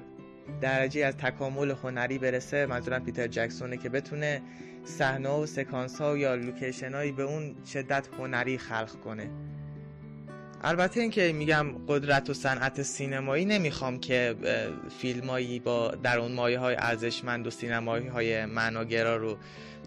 درجه 0.61 1.05
از 1.05 1.17
تکامل 1.17 1.71
هنری 1.71 2.19
برسه 2.19 2.67
منظورم 2.67 3.05
پیتر 3.05 3.27
جکسونه 3.27 3.77
که 3.77 3.89
بتونه 3.89 4.43
صحنه 4.85 5.29
و 5.29 5.47
سکانس 5.47 6.01
ها 6.01 6.19
یا 6.19 6.35
لوکیشن 6.35 6.95
هایی 6.95 7.13
به 7.13 7.23
اون 7.23 7.55
شدت 7.73 8.09
هنری 8.19 8.59
خلق 8.59 9.01
کنه. 9.05 9.31
البته 10.63 11.01
اینکه 11.01 11.33
میگم 11.33 11.67
قدرت 11.89 12.31
و 12.31 12.35
صنعت 12.35 12.83
سینمایی 12.83 13.45
نمی‌خوام 13.45 14.01
که 14.01 14.35
فیلمایی 14.99 15.61
با 15.61 15.89
در 15.91 16.19
اون 16.19 16.33
مایه 16.33 16.59
های 16.59 16.77
ارزشمند 16.79 17.47
و 17.47 17.51
سینمایی 17.51 18.07
های 18.07 18.47
معناگرا 18.47 19.17
رو 19.17 19.37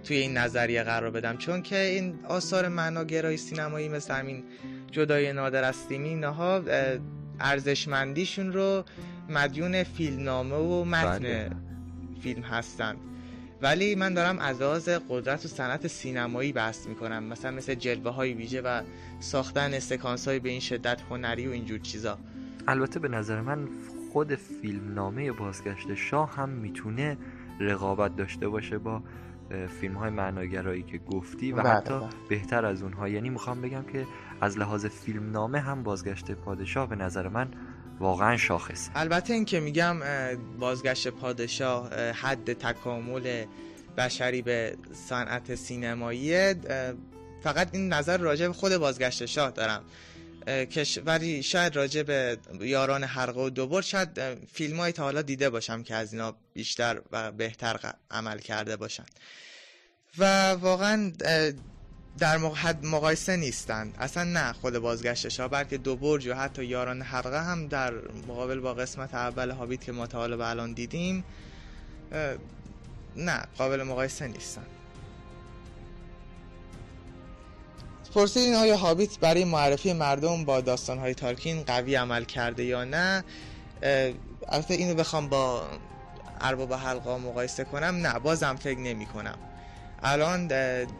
توی 0.04 0.18
این 0.18 0.38
نظریه 0.38 0.84
قرار 0.84 1.12
بدم. 1.12 1.38
چون 1.38 1.62
که 1.62 1.78
این 1.78 2.20
آثار 2.28 2.68
معناگرای 2.68 3.38
سینمایی 3.38 3.90
مثل 3.90 4.14
همین 4.14 4.44
جدای 4.92 5.34
نادر 5.34 5.64
از 5.64 5.76
سیمی 5.76 6.10
اینها 6.10 6.58
اه، 6.58 6.98
ارزشمندیشون 7.40 8.54
رو 8.54 8.84
مدیون 9.30 9.84
فیلمنامه 9.84 10.56
و 10.56 10.84
متن 10.84 11.20
بله. 11.20 11.52
فیلم 12.22 12.42
هستن 12.42 12.96
ولی 13.62 13.96
من 13.96 14.14
دارم 14.14 14.40
از 14.40 14.62
لحاظ 14.62 14.90
قدرت 15.10 15.46
و 15.46 15.48
صنعت 15.48 15.88
سینمایی 15.88 16.54
بحث 16.54 16.88
می‌کنم 16.88 17.24
مثلا 17.24 17.52
مثل 17.52 17.76
جلوه 17.76 18.12
های 18.12 18.34
ویژه 18.34 18.62
و 18.62 18.82
ساختن 19.20 19.80
سکانس 19.80 20.28
های 20.28 20.40
به 20.40 20.50
این 20.50 20.60
شدت 20.60 21.02
هنری 21.10 21.48
و 21.48 21.52
اینجور 21.52 21.80
چیزا 21.80 22.18
البته 22.68 23.00
به 23.00 23.08
نظر 23.08 23.42
من 23.42 23.68
خود 24.12 24.36
فیلمنامه 24.36 25.32
بازگشت 25.32 25.94
شاه 25.94 26.36
هم 26.36 26.50
می‌تونه 26.50 27.18
رقابت 27.60 28.16
داشته 28.16 28.50
باشه 28.50 28.78
با 28.78 29.04
فیلم 29.82 29.94
های 29.94 30.10
معناگرایی 30.10 30.84
که 30.84 30.98
گفتی 30.98 31.52
و 31.52 31.56
بله، 31.56 31.70
حتی 31.70 32.00
بله. 32.00 32.10
بهتر 32.30 32.66
از 32.66 32.84
اونها 32.84 33.10
یعنی 33.10 33.30
می‌خوام 33.30 33.62
بگم 33.62 33.84
که 33.84 34.06
از 34.42 34.58
لحاظ 34.58 34.86
فیلمنامه 34.86 35.60
هم 35.60 35.84
بازگشت 35.84 36.32
پادشاه 36.32 36.90
به 36.90 36.96
نظر 36.96 37.28
من 37.28 37.52
واقعا 38.00 38.38
شاخصه 38.38 38.92
البته 38.96 39.34
این 39.34 39.46
که 39.46 39.60
میگم 39.60 40.00
بازگشت 40.60 41.08
پادشاه 41.08 41.90
اه، 41.92 42.12
حد 42.12 42.54
تکامل 42.54 43.46
بشری 43.98 44.42
به 44.42 44.78
صنعت 45.10 45.56
سینمایی 45.56 46.54
فقط 47.44 47.70
این 47.72 47.94
نظر 47.94 48.18
راجع 48.18 48.48
به 48.48 48.54
خود 48.54 48.78
بازگشت 48.78 49.26
شاه 49.26 49.52
دارم. 49.52 49.84
ولی 51.06 51.44
شاید 51.44 51.76
راجع 51.76 52.04
به 52.04 52.38
یاران 52.62 53.04
حلقه 53.04 53.42
و 53.42 53.50
دوبار 53.50 53.82
شاید 53.82 54.22
فیلم 54.54 54.78
های 54.78 54.92
تا 54.92 55.04
حالا 55.04 55.22
دیده 55.22 55.50
باشم 55.50 55.84
که 55.84 55.96
از 55.96 56.14
اینا 56.14 56.36
بیشتر 56.54 57.02
و 57.12 57.32
بهتر 57.32 57.94
عمل 58.12 58.40
کرده 58.40 58.76
باشن. 58.76 59.06
و 60.18 60.52
واقعا 60.52 61.12
در 62.20 62.38
حد 62.38 62.86
مقایسه 62.86 63.36
نیستند. 63.36 63.96
اصلا 64.00 64.24
نه 64.24 64.54
خود 64.54 64.80
بازگشت 64.80 65.30
شاه 65.30 65.48
بلکه 65.48 65.78
دو 65.78 65.96
برج 65.96 66.28
و 66.28 66.34
حتی 66.34 66.66
یاران 66.66 67.02
حلقه 67.02 67.44
هم 67.44 67.68
در 67.68 67.94
مقابل 68.28 68.60
با 68.60 68.74
قسمت 68.74 69.16
اول 69.16 69.52
هابیت 69.52 69.84
که 69.84 69.92
ما 69.92 70.08
تا 70.08 70.18
حالا 70.18 70.38
به 70.38 70.50
الان 70.50 70.74
دیدیم 70.74 71.24
نه 73.16 73.44
قابل 73.58 73.84
مقایسه 73.84 74.28
نیستن 74.28 74.66
پرسیدین 78.16 78.56
آیا 78.56 78.78
هابیت 78.78 79.20
برای 79.20 79.46
معرفی 79.46 79.94
مردم 79.94 80.46
با 80.46 80.62
داستانهای 80.62 81.14
تالکین 81.14 81.64
قوی 81.64 81.96
عمل 81.96 82.24
کرده 82.24 82.64
یا 82.64 82.84
نه؟ 82.84 83.24
البته 84.50 84.74
اینو 84.74 84.96
بخوام 84.96 85.30
با 85.30 85.68
ارباب 86.42 86.74
حلقه 86.74 87.18
مقایسه 87.18 87.64
کنم. 87.64 87.96
نه 87.96 88.20
بازم 88.20 88.56
فکر 88.56 88.80
نمی 88.80 89.06
کنم 89.06 89.38
الان 90.04 90.52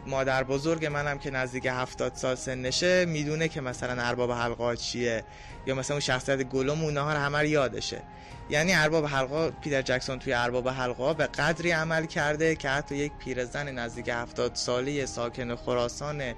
مادر 0.06 0.44
بزرگ 0.44 0.86
منم 0.86 1.18
که 1.18 1.30
نزدیک 1.30 1.66
هفتاد 1.66 2.14
سال 2.14 2.34
سنشه 2.34 3.04
می‌دونه 3.04 3.48
که 3.48 3.60
مثلا 3.60 4.02
ارباب 4.02 4.32
حلقه 4.32 4.76
چیه 4.76 5.24
یا 5.66 5.74
مثلا 5.74 5.94
اون 5.94 6.00
شخصیت 6.00 6.42
گلوم 6.42 6.84
اونها 6.84 7.12
رو 7.12 7.18
همه 7.18 7.48
یادشه. 7.48 8.02
یعنی 8.50 8.74
ارباب 8.74 9.06
حلقه 9.06 9.50
پیتر 9.50 9.82
جکسون 9.82 10.18
توی 10.18 10.32
ارباب 10.32 10.68
حلقه 10.68 11.14
به 11.14 11.26
قدری 11.26 11.70
عمل 11.70 12.06
کرده 12.06 12.56
که 12.56 12.68
حتی 12.70 12.96
یک 12.96 13.12
پیرزن 13.18 13.68
نزدیک 13.68 14.08
هفتاد 14.08 14.54
ساله 14.54 15.06
ساکن 15.06 15.56
خراسان 15.56 16.34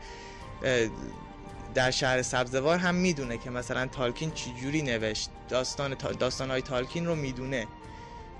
در 1.75 1.91
شهر 1.91 2.23
سبزوار 2.23 2.79
هم 2.79 2.95
می‌دونه 2.95 3.39
که 3.39 3.51
مثلا 3.51 3.87
تالکین 3.87 4.31
چجوری 4.31 4.83
نوشت. 4.83 5.31
داستان 5.49 5.97
داستانهای 6.19 6.63
تالکین 6.63 7.07
رو 7.07 7.15
می‌دونه. 7.15 7.67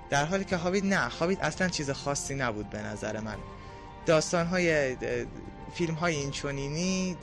در 0.09 0.25
حالی 0.25 0.43
که 0.43 0.55
هابیت 0.55 0.83
نه 0.83 1.09
هابیت 1.19 1.43
اصلا 1.43 1.69
چیز 1.69 1.89
خاصی 1.89 2.35
نبود 2.35 2.69
به 2.69 2.81
نظر 2.81 3.19
من. 3.19 3.37
داستان 4.05 4.45
های 4.45 4.95
فیلم 5.73 5.93
های 5.93 6.15
اینچنینی 6.15 7.17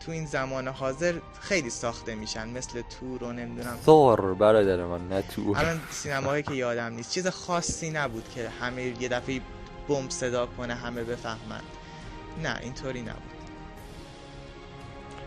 تو 0.00 0.12
این 0.12 0.26
زمان 0.26 0.68
حاضر 0.68 1.14
خیلی 1.40 1.70
ساخته 1.70 2.14
میشن 2.14 2.48
مثل 2.48 2.82
تور 3.00 3.24
و 3.24 3.32
نمی‌دونم. 3.32 3.78
ثور 3.86 4.34
برادر 4.34 4.84
من 4.84 5.08
نه 5.08 5.22
تو. 5.22 5.54
الان 5.56 5.80
سینماهایی 5.90 6.42
که 6.42 6.54
یادم 6.54 6.94
نیست. 6.94 7.10
چیز 7.10 7.26
خاصی 7.26 7.90
نبود 7.90 8.28
که 8.34 8.48
همه 8.48 9.02
یه 9.02 9.08
دفعه 9.08 9.40
بمب 9.88 10.10
صدا 10.10 10.46
کنه 10.46 10.74
همه 10.74 11.04
بفهمن. 11.04 11.60
نه 12.42 12.58
اینطوری 12.62 13.02
نبود. 13.02 13.32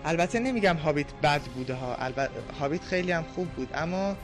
البته 0.06 0.40
نمیگم 0.40 0.76
هابیت 0.76 1.14
بد 1.24 1.42
بوده 1.42 1.74
ها. 1.74 1.96
البته 1.96 2.32
هابیت 2.60 2.84
خیلی 2.84 3.12
هم 3.12 3.24
خوب 3.24 3.48
بود 3.48 3.70
اما 3.74 4.16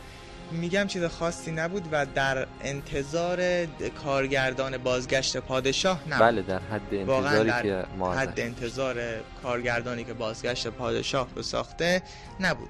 میگم 0.52 0.88
چیز 0.88 1.04
خاصی 1.04 1.52
نبود 1.52 1.88
و 1.92 2.06
در 2.06 2.48
انتظار 2.62 3.66
کارگردان 4.04 4.78
بازگشت 4.78 5.38
پادشاه 5.38 6.00
نبود. 6.10 6.20
بله 6.20 6.42
در 6.42 6.60
حد 6.60 6.94
واقعا 6.94 7.30
انتظاری 7.30 7.50
در 7.50 7.62
که 7.62 7.88
ما 7.98 8.14
حد 8.14 8.40
انتظار 8.40 8.96
کارگردانی 9.44 10.04
که 10.04 10.14
بازگشت 10.14 10.68
پادشاه 10.68 11.28
رو 11.36 11.42
ساخته 11.42 12.02
نبود. 12.40 12.70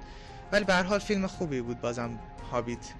ولی 0.51 0.65
به 0.65 0.73
هر 0.73 0.83
حال 0.83 0.99
فیلم 0.99 1.27
خوبی 1.27 1.61
بود 1.61 1.81
بازم 1.81 2.19
هابیت. 2.51 2.93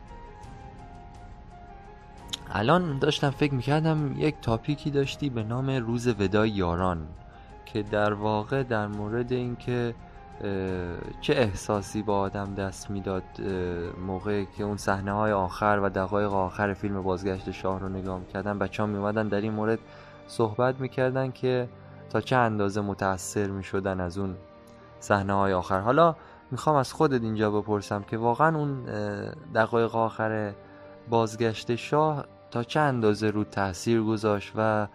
الان 2.52 3.00
داشتم 3.00 3.30
فکر 3.30 3.54
می‌کردم 3.54 4.16
یک 4.18 4.36
تاپیکی 4.42 4.92
داشتی 4.92 5.30
به 5.30 5.44
نام 5.44 5.70
روز 5.70 6.08
ودای 6.08 6.50
یاران 6.50 7.08
که 7.66 7.84
در 7.84 8.14
واقع 8.14 8.64
در 8.64 8.88
مورد 8.88 9.32
اینکه 9.32 9.96
چه 11.22 11.34
احساسی 11.34 12.02
با 12.02 12.20
آدم 12.20 12.54
دست 12.56 12.90
می‌داد 12.90 13.24
اه، 13.40 13.46
موقعی 14.06 14.46
که 14.58 14.64
اون 14.64 14.78
صحنه 14.78 15.12
های 15.12 15.32
آخر 15.32 15.80
و 15.84 15.90
دقایق 15.90 16.34
آخر 16.34 16.74
فیلم 16.74 17.02
بازگشت 17.02 17.52
شاه 17.52 17.80
رو 17.80 17.90
نگاه 17.90 18.20
می‌کردن 18.20 18.60
بچه 18.60 18.84
ها 18.84 18.88
میومدن 18.88 19.28
در 19.28 19.42
این 19.42 19.54
مورد 19.54 19.80
صحبت 20.28 20.80
می‌کردن 20.80 21.32
که 21.32 21.70
تا 22.10 22.22
چه 22.22 22.36
اندازه 22.36 22.82
متاثر 22.82 23.48
می‌شدن 23.48 24.00
از 24.00 24.18
اون 24.18 24.36
صحنه 25.00 25.34
های 25.34 25.54
آخر. 25.54 25.80
حالا 25.80 26.16
می‌خوام 26.52 26.76
از 26.76 26.94
خودت 26.94 27.22
اینجا 27.22 27.52
بپرسم 27.52 28.04
که 28.04 28.18
واقعا 28.18 28.58
اون 28.58 28.84
دقایق 29.56 29.96
آخر 29.96 30.54
بازگشت 31.10 31.76
شاه 31.76 32.26
تا 32.52 32.64
چه 32.64 32.80
اندازه 32.80 33.30
رو 33.30 33.44
تاثیر 33.44 34.02
گذاشت 34.02 34.54
و 34.56 34.88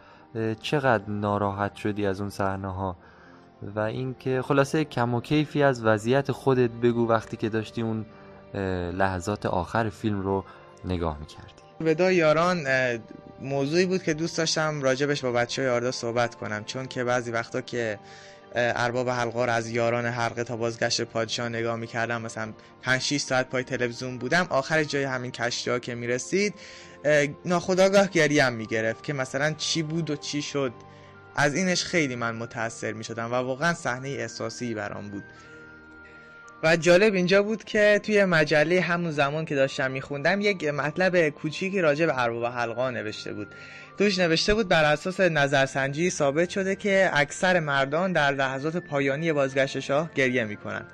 چقدر 0.61 1.11
ناراحت 1.11 1.75
شدی 1.75 2.07
از 2.07 2.21
اون 2.21 2.31
صحنه 2.31 2.73
ها 2.73 2.97
و 3.63 3.81
اینکه 3.81 4.43
خلاصه 4.43 4.85
کم 4.85 5.15
و 5.15 5.21
کیفی 5.21 5.63
از 5.63 5.85
وضعیت 5.85 6.33
خودت 6.33 6.71
بگو 6.71 7.09
وقتی 7.09 7.37
که 7.37 7.49
داشتی 7.49 7.83
اون 7.83 8.07
لحظات 8.93 9.47
آخر 9.47 9.89
فیلم 9.89 10.21
رو 10.21 10.45
نگاه 10.85 11.19
می‌کردی. 11.19 11.63
ودا 11.81 12.13
یاران 12.13 12.67
موضوعی 13.41 13.87
بود 13.87 14.03
که 14.03 14.15
دوست 14.15 14.39
داشتم 14.39 14.83
راجبش 14.83 15.25
با 15.25 15.33
بچه 15.33 15.63
های 15.63 15.71
آردا 15.71 15.91
صحبت 15.91 16.35
کنم. 16.35 16.65
چون 16.65 16.87
که 16.87 17.05
بعضی 17.05 17.31
وقتا 17.31 17.61
که 17.61 17.99
ارباب 18.55 19.09
حلقه 19.09 19.45
رو 19.45 19.53
از 19.53 19.71
یاران 19.71 20.07
حلقه 20.07 20.45
تا 20.45 20.57
بازگشت 20.57 21.03
پادشاه 21.03 21.49
نگاه 21.49 21.77
می‌کردم 21.77 22.23
مثلا 22.23 22.53
5 22.83 23.01
6 23.01 23.17
ساعت 23.17 23.49
پای 23.49 23.65
تلویزیون 23.65 24.19
بودم. 24.19 24.47
آخر 24.51 24.85
جای 24.85 25.05
همین 25.05 25.31
کشتی 25.31 25.71
ها 25.71 25.79
که 25.79 25.95
می‌رسید 25.95 26.55
ناخداگاه 27.45 28.09
گریم 28.09 28.53
می‌گرفت 28.53 29.05
که 29.05 29.13
مثلا 29.13 29.53
چی 29.53 29.83
بود 29.83 30.11
و 30.11 30.17
چی 30.17 30.43
شد. 30.43 30.73
از 31.37 31.55
اینش 31.55 31.85
خیلی 31.85 32.17
من 32.17 32.35
متاثر 32.35 32.93
می‌شدم 32.93 33.33
و 33.33 33.35
واقعا 33.35 33.75
صحنه 33.75 34.09
احساسی 34.09 34.75
برام 34.75 35.09
بود. 35.11 35.25
و 36.63 36.77
جالب 36.77 37.15
اینجا 37.15 37.43
بود 37.43 37.65
که 37.65 38.01
توی 38.03 38.25
مجله 38.25 38.81
همون 38.81 39.11
زمان 39.11 39.45
که 39.45 39.55
داشتم 39.55 39.91
میخوندم 39.91 40.41
یک 40.41 40.65
مطلب 40.65 41.29
کوچیکی 41.29 41.81
راجع 41.81 42.07
به 42.07 42.23
ارباب 42.23 42.45
حلقا 42.45 42.91
نوشته 42.91 43.33
بود. 43.33 43.49
توش 43.99 44.19
نوشته 44.19 44.55
بود 44.55 44.69
بر 44.69 44.85
اساس 44.85 45.21
نظرسنجی 45.21 46.11
ثابت 46.11 46.51
شده 46.51 46.77
که 46.77 47.11
اکثر 47.13 47.61
مردان 47.61 48.13
در 48.13 48.33
لحظات 48.33 48.77
پایانی 48.77 49.33
بازگشت 49.33 49.81
شاه 49.81 50.11
گریه 50.15 50.45
می‌کنن 50.45 50.85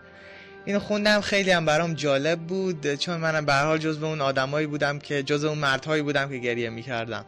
اینو 0.64 0.78
خوندم 0.78 1.20
خیلی 1.20 1.50
هم 1.50 1.64
برام 1.64 1.94
جالب 1.94 2.38
بود 2.38 2.94
چون 2.94 3.16
منم 3.16 3.44
به 3.44 3.54
حال 3.54 3.78
جزو 3.78 4.06
اون 4.06 4.20
آدمایی 4.20 4.66
بودم 4.66 4.99
که 4.99 5.22
جزو 5.22 5.49
اون 5.49 5.58
مردهایی 5.58 6.02
بودم 6.02 6.28
که 6.28 6.38
گریه 6.38 6.70
می‌کردم. 6.70 7.25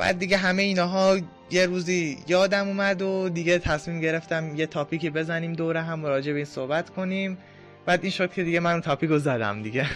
بعد 0.00 0.18
دیگه 0.18 0.36
همه 0.36 0.62
اینها 0.62 1.16
یه 1.50 1.66
روزی 1.66 2.18
یادم 2.28 2.68
اومد 2.68 3.02
و 3.02 3.28
دیگه 3.28 3.58
تصمیم 3.58 4.00
گرفتم 4.00 4.54
یه 4.56 4.66
تاپیکی 4.66 5.10
بزنیم 5.10 5.52
دوره 5.52 5.82
هم 5.82 6.06
راجع 6.06 6.32
به 6.32 6.36
این 6.36 6.44
صحبت 6.44 6.90
کنیم. 6.90 7.38
بعد 7.86 8.00
این 8.02 8.10
شد 8.10 8.32
که 8.32 8.44
دیگه 8.44 8.60
من 8.60 8.72
اون 8.72 8.80
تاپیک 8.80 9.10
رو 9.10 9.18
زدم 9.18 9.62
دیگه. 9.62 9.86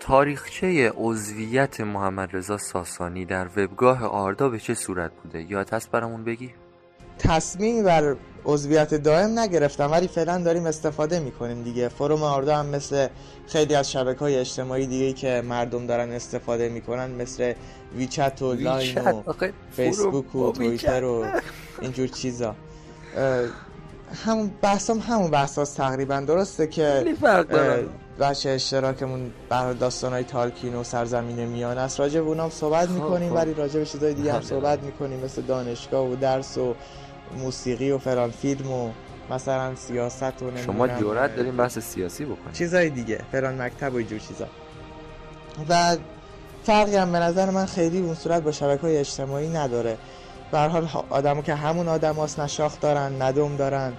تاریخچه 0.00 0.92
عضویت 0.96 1.80
محمد 1.80 2.36
رضا 2.36 2.58
ساسانی 2.58 3.24
در 3.24 3.46
وبگاه 3.56 4.04
آردا 4.04 4.48
به 4.48 4.58
چه 4.58 4.74
صورت 4.74 5.12
بوده؟ 5.22 5.50
یاد 5.50 5.70
هست 5.74 5.90
برامون 5.90 6.24
بگی؟ 6.24 6.50
تصمیم 7.18 7.84
بر 7.84 8.16
عضویت 8.44 8.94
دائم 8.94 9.38
نگرفتم 9.38 9.92
ولی 9.92 10.08
فعلا 10.08 10.38
داریم 10.38 10.66
استفاده 10.66 11.20
می‌کنیم 11.20 11.62
دیگه. 11.62 11.88
فروم 11.88 12.22
آردا 12.22 12.56
هم 12.56 12.66
مثل 12.66 13.08
خیلی 13.46 13.74
از 13.74 13.92
شبکه 13.92 14.20
های 14.20 14.36
اجتماعی 14.36 14.86
دیگه 14.86 15.12
که 15.12 15.42
مردم 15.48 15.86
دارن 15.86 16.12
استفاده 16.12 16.68
می‌کنن 16.68 17.10
مثل 17.10 17.52
ویچت 17.96 18.42
و 18.42 18.54
لاین 18.54 18.98
و 18.98 19.22
فیسبوک 19.72 20.34
و 20.34 20.52
تویتر 20.52 21.04
و 21.04 21.26
اینجور 21.80 22.08
چیزا. 22.08 22.54
همون 24.24 24.50
بحثم 24.62 24.98
همون 24.98 25.30
بحثاست 25.30 25.76
تقریبا. 25.76 26.20
درسته 26.20 26.66
که 26.66 27.04
بچه 28.20 28.50
اشتراکمون 28.50 29.30
بر 29.48 29.72
داستانهای 29.72 30.24
تالکین 30.24 30.74
و 30.74 30.84
سرزمین 30.84 31.44
میان 31.44 31.78
است. 31.78 32.00
راجع 32.00 32.20
به 32.20 32.26
اونام 32.26 32.50
صحبت 32.50 32.86
خب، 32.86 32.94
می‌کنیم 32.94 33.28
خب. 33.28 33.36
ولی 33.36 33.54
راجع 33.54 33.78
به 33.80 33.86
چیزای 33.86 34.14
دیگه 34.14 34.32
هم 34.32 34.38
بله. 34.38 34.48
صحبت 34.48 34.82
می‌کنیم 34.82 35.20
مثل 35.20 35.42
دانشگاه 35.42 36.10
و 36.10 36.16
درس 36.16 36.58
و 36.58 36.74
موسیقی 37.38 37.90
و 37.90 37.98
فلان 37.98 38.30
فیلم 38.30 38.72
و 38.72 38.90
مثلا 39.30 39.74
سیاست 39.74 40.42
و 40.42 40.56
شما 40.66 40.88
جورت 40.88 41.36
داریم 41.36 41.56
بحث 41.56 41.78
سیاسی 41.78 42.24
بکنیم. 42.24 42.52
چیزای 42.52 42.90
دیگه 42.90 43.20
فلان 43.32 43.62
مکتب 43.62 43.94
و 43.94 43.96
اینجور 43.96 44.18
چیزا. 44.18 44.46
و 45.68 45.96
فرقی 46.64 46.96
هم 46.96 47.12
به 47.12 47.18
نظر 47.18 47.50
من 47.50 47.66
خیلی 47.66 48.00
اون 48.00 48.14
صورت 48.14 48.42
با 48.42 48.52
شبکه 48.52 48.82
های 48.82 48.96
اجتماعی 48.96 49.48
نداره. 49.48 49.98
به 50.52 50.58
حال 50.58 50.88
آدمو 51.10 51.42
که 51.42 51.54
همون 51.54 51.88
آدم 51.88 52.14
هاست 52.14 52.40
نشاخ 52.40 52.80
دارن 52.80 53.22
ندوم 53.22 53.56
دارن. 53.56 53.92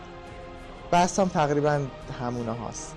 بحث 0.91 1.19
هم 1.19 1.27
تقریبا 1.27 1.79
همونه 2.21 2.51
هاست. 2.51 2.95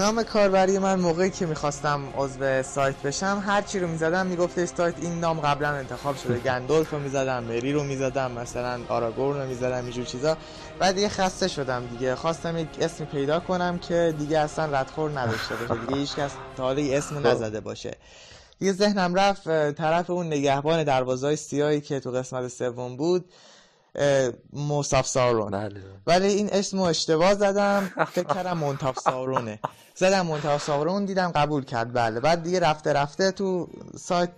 نام 0.00 0.22
کاربری 0.22 0.78
من 0.78 1.00
موقعی 1.00 1.30
که 1.30 1.46
می‌خواستم 1.46 2.10
عضو 2.14 2.62
سایت 2.62 3.02
بشم 3.02 3.42
هر 3.46 3.62
چی 3.62 3.78
رو 3.78 3.88
می‌زدم 3.88 4.26
می‌گفته 4.26 4.66
سایت 4.66 4.98
این 4.98 5.20
نام 5.20 5.40
قبلا 5.40 5.68
انتخاب 5.68 6.16
شده. 6.16 6.38
گندولف 6.50 6.90
رو 6.92 6.98
می‌زدم 6.98 7.44
مری 7.44 7.72
رو 7.72 7.84
می‌زدم 7.84 8.32
مثلا 8.32 8.84
آراگورن 8.88 9.40
رو 9.40 9.46
می‌زدم 9.46 9.84
اینجور 9.84 10.04
چیزا. 10.04 10.38
بعد 10.78 10.94
دیگه 10.94 11.08
خسته 11.08 11.48
شدم 11.48 11.86
دیگه. 11.86 12.14
خواستم 12.14 12.56
یک 12.56 12.68
اسمی 12.78 13.06
پیدا 13.06 13.40
کنم 13.40 13.78
که 13.78 14.14
دیگه 14.18 14.38
اصلا 14.38 14.80
ردخور 14.80 15.20
نداشته 15.20 15.56
باشه. 15.56 15.80
دیگه 15.80 15.96
هیچ 15.96 16.16
کس 16.16 16.36
تا 16.56 16.62
حالا 16.62 16.82
اسم 16.82 17.20
خب. 17.20 17.26
نزده 17.26 17.60
باشه. 17.60 17.96
دیگه 18.58 18.72
ذهنم 18.72 19.14
رفت 19.14 19.72
طرف 19.72 20.10
اون 20.10 20.26
نگهبان 20.26 20.84
دروازه 20.84 21.36
سیاهی 21.36 21.80
که 21.80 22.00
تو 22.00 22.10
قسمت 22.10 22.48
سوم 22.48 22.96
بود 22.96 23.24
موصف 24.52 25.06
سارون. 25.06 25.50
بله. 25.50 25.80
ولی 26.06 26.26
این 26.26 26.50
اسمو 26.52 26.82
اشتباه 26.82 27.34
زدم. 27.34 27.90
فکر 28.12 28.34
کردم 28.34 28.58
منتاف 28.58 28.98
سارونه. 29.10 29.58
زدم 29.94 30.26
منتاف 30.26 30.62
سارون 30.62 31.04
دیدم 31.04 31.30
قبول 31.30 31.64
کرد. 31.64 31.92
بله. 31.92 32.20
بعد 32.20 32.42
دیگه 32.42 32.60
رفته 32.60 32.92
رفته 32.92 33.30
تو 33.30 33.68
سایت 33.98 34.30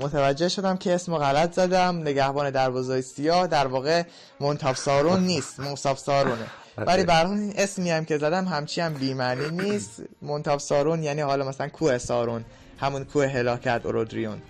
متوجه 0.00 0.48
شدم 0.48 0.76
که 0.76 0.94
اسمو 0.94 1.18
غلط 1.18 1.52
زدم. 1.54 1.96
نگهبان 1.98 2.50
دروازه 2.50 3.00
سیاه. 3.00 3.46
در 3.46 3.66
واقع 3.66 4.02
منتاف 4.40 4.78
سارون 4.78 5.20
نیست. 5.20 5.60
موصف 5.60 5.98
سارونه. 5.98 6.46
بله. 6.76 6.86
ولی 6.86 7.04
برای 7.04 7.32
این 7.38 7.52
اسمی 7.56 7.90
هم 7.90 8.04
که 8.04 8.18
زدم 8.18 8.44
همچی 8.44 8.80
هم 8.80 8.94
بیمعنی 8.94 9.48
نیست. 9.50 10.02
منتاف 10.22 10.60
سارون 10.62 11.02
یعنی 11.02 11.20
حالا 11.20 11.48
مثلا 11.48 11.68
کوه 11.68 11.98
سارون. 11.98 12.44
همون 12.78 13.04
کوه 13.04 13.26
هلاکت 13.26 13.80
اورودریون. 13.84 14.42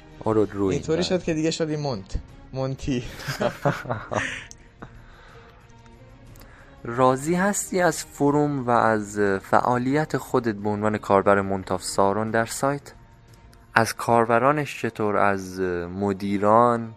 اینطوری 0.71 1.05
شد 1.05 1.23
که 1.23 1.35
دیگه 1.35 1.51
شدی 1.51 1.77
مونت. 1.77 2.15
مونتی 2.55 3.05
راضی 6.85 7.35
هستی 7.35 7.81
از 7.81 8.05
فروم 8.05 8.67
و 8.67 8.71
از 8.71 9.21
فعالیت 9.43 10.17
خودت 10.17 10.55
به 10.55 10.69
عنوان 10.69 10.99
کاربر 10.99 11.41
منتاف 11.41 11.83
سارون 11.83 12.31
در 12.31 12.47
سایت؟ 12.47 12.93
از 13.75 13.95
کاربرانش 13.95 14.83
چطور؟ 14.83 15.17
از 15.17 15.61
مدیران؟ 15.61 16.95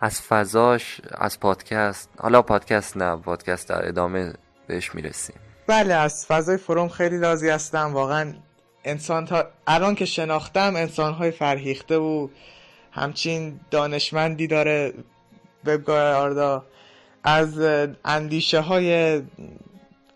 از 0.00 0.20
فضاش؟ 0.20 1.00
از 1.10 1.40
پادکست؟ 1.40 2.10
حالا 2.18 2.42
پادکست 2.42 2.96
نه 2.96 3.16
پادکست 3.16 3.68
در 3.68 3.88
ادامه 3.88 4.32
بهش 4.66 4.94
می‌رسیم 4.94 5.36
بله 5.66 5.94
از 5.94 6.26
فضای 6.26 6.56
فروم 6.56 6.88
خیلی 6.88 7.18
راضی 7.18 7.48
هستم 7.48 7.92
واقعا 7.94 8.34
انسان 8.84 9.26
تا 9.26 9.44
الان 9.66 9.94
که 9.94 10.04
شناختم 10.04 10.76
انسان 10.76 11.12
های 11.12 11.30
فرهیخته 11.30 11.96
و 11.96 12.28
همچین 12.92 13.60
دانشمندی 13.70 14.46
داره 14.46 14.94
وبگاه 15.64 16.14
آردا. 16.14 16.64
از 17.24 17.58
اندیشه 18.04 18.60
های 18.60 19.22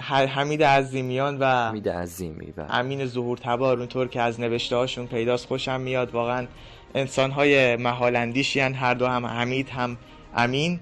حمید 0.09 0.63
عظیمیان 0.65 1.39
و 1.39 1.45
حمید 1.45 1.89
عظیمی 1.89 2.55
و 2.57 2.67
امین 2.71 3.07
ظهور 3.07 3.39
تبار 3.39 3.79
اونطور 3.79 4.09
که 4.09 4.21
از 4.21 4.41
نوشته 4.41 4.77
هاشون 4.77 5.07
پیداست 5.07 5.47
خوشم 5.47 5.81
میاد. 5.81 6.15
واقعا 6.15 6.47
انسان 6.95 7.31
های 7.31 7.77
محال 7.77 8.17
اندیشی 8.17 8.61
هر 8.61 8.95
دو 8.95 9.07
هم 9.07 9.27
حمید 9.27 9.69
هم 9.69 9.97
امین. 10.37 10.81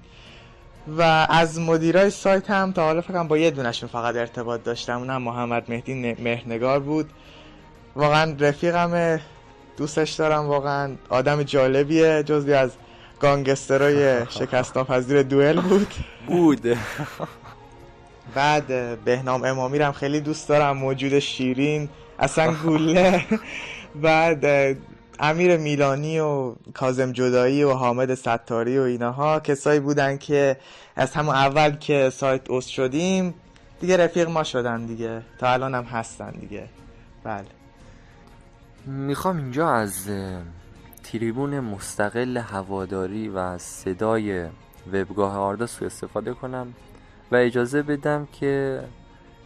و 0.87 1.27
از 1.29 1.59
مدیرای 1.59 2.09
سایت 2.09 2.49
هم 2.49 2.71
تا 2.71 2.83
حالا 2.83 3.01
فکرم 3.01 3.27
با 3.27 3.37
یه 3.37 3.51
دونشون 3.51 3.89
فقط 3.89 4.15
ارتباط 4.15 4.63
داشتم. 4.63 4.97
اونم 4.97 5.21
محمد 5.21 5.65
مهدی 5.69 5.93
مهرنگار 6.13 6.79
بود. 6.79 7.09
واقعا 7.95 8.35
رفیقم 8.39 9.19
دوستش 9.77 10.11
دارم 10.11 10.47
واقعا. 10.47 10.95
آدم 11.09 11.43
جالبیه 11.43 12.23
جزوی 12.23 12.53
از 12.53 12.71
گانگسترای 13.19 14.25
شکست 14.39 14.77
ناپذیر 14.77 15.23
دوئل 15.23 15.61
بود. 15.61 15.93
بود. 16.27 16.67
بعد 18.35 18.67
بهنام 19.03 19.43
امامی 19.43 19.77
هم 19.77 19.91
خیلی 19.91 20.19
دوست 20.21 20.49
دارم 20.49 20.77
موجود 20.77 21.19
شیرین 21.19 21.89
اصلا 22.19 22.53
گوله. 22.53 23.25
بعد 24.01 24.77
امیر 25.19 25.57
میلانی 25.57 26.19
و 26.19 26.55
کازم 26.73 27.11
جدایی 27.11 27.63
و 27.63 27.71
حامد 27.71 28.13
ستاری 28.13 28.77
و 28.77 28.81
اینها 28.81 29.39
کسایی 29.39 29.79
بودن 29.79 30.17
که 30.17 30.57
از 30.95 31.11
همون 31.11 31.35
اول 31.35 31.71
که 31.71 32.09
سایت 32.09 32.49
اوست 32.49 32.69
شدیم 32.69 33.33
دیگه 33.81 33.97
رفیق 33.97 34.29
ما 34.29 34.43
شدن 34.43 34.85
دیگه. 34.85 35.21
تا 35.39 35.49
الان 35.49 35.75
هم 35.75 35.83
هستن 35.83 36.31
دیگه. 36.31 36.63
بله. 37.23 37.60
می‌خوام 38.85 39.37
اینجا 39.37 39.69
از 39.69 40.09
تریبون 41.03 41.59
مستقل 41.59 42.37
هواداری 42.37 43.27
و 43.27 43.57
صدای 43.57 44.45
وبگاه 44.93 45.37
آردا 45.37 45.67
سو 45.67 45.85
استفاده 45.85 46.33
کنم 46.33 46.73
و 47.31 47.35
اجازه 47.35 47.81
بدم 47.81 48.27
که 48.39 48.83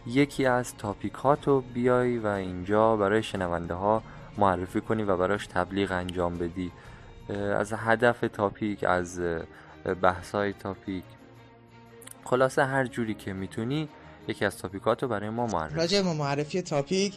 یکی 0.06 0.46
از 0.46 0.76
تاپیکاتو 0.76 1.60
بیای 1.60 2.18
و 2.18 2.26
اینجا 2.26 2.96
برای 2.96 3.22
شنونده 3.22 3.74
ها 3.74 4.02
معرفی 4.38 4.80
کنی 4.80 5.02
و 5.02 5.16
براش 5.16 5.46
تبلیغ 5.46 5.92
انجام 5.92 6.38
بدی. 6.38 6.72
از 7.58 7.72
هدف 7.72 8.24
تاپیک 8.32 8.84
از 8.84 9.20
بحثای 10.02 10.52
تاپیک. 10.52 11.04
خلاصه 12.24 12.64
هر 12.64 12.86
جوری 12.86 13.14
که 13.14 13.32
می‌تونی 13.32 13.88
یکی 14.28 14.44
از 14.44 14.58
تاپیکات 14.58 15.02
رو 15.02 15.08
برای 15.08 15.30
ما 15.30 15.46
معرفی 15.46 15.76
راجع 15.76 16.02
به 16.02 16.12
معرفی 16.12 16.62
تاپیک 16.62 17.14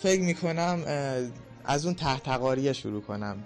فکر 0.00 0.22
می‌کنم 0.22 0.82
از 1.70 1.86
اون 1.86 1.94
تحتقاریه 1.94 2.72
شروع 2.72 3.02
کنم. 3.02 3.36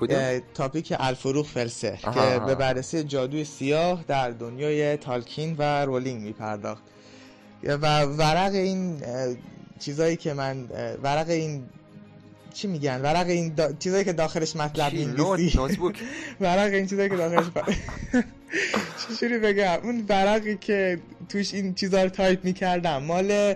کدوم؟ 0.00 0.40
تاپیک 0.54 0.94
الفروخ 0.98 1.48
فلسه 1.48 1.98
آها، 2.04 2.38
که. 2.38 2.44
به 2.44 2.54
بررسی 2.54 3.04
جادوی 3.04 3.44
سیاه 3.44 4.04
در 4.08 4.30
دنیای 4.30 4.96
تالکین 4.96 5.54
و 5.58 5.84
رولینگ 5.84 6.22
میپرداخت. 6.22 6.82
و 7.64 8.02
ورق 8.02 8.52
این 8.52 9.02
چیزایی 9.80 10.16
که 10.16 10.34
من 10.34 10.68
ورق 11.02 11.28
این 11.28 11.64
چی 12.54 12.68
میگن؟ 12.68 13.00
ورق 13.00 13.26
این 13.26 13.48
دا... 13.48 13.72
چیزایی 13.72 14.04
که 14.04 14.12
داخلش 14.12 14.56
مطلب 14.56 14.94
notebook. 14.94 15.98
ورق 16.40 16.72
این 16.72 16.86
چیزایی 16.86 17.08
که 17.08 17.16
داخلش 17.16 17.46
چجوری 19.08 19.38
بگم؟ 19.38 19.78
اون 19.82 20.04
ورقی 20.08 20.56
که 20.56 21.00
توش 21.28 21.54
این 21.54 21.74
چیزا 21.74 22.02
رو 22.02 22.08
تایپ 22.08 22.44
می‌کردم. 22.44 23.02
مال 23.02 23.54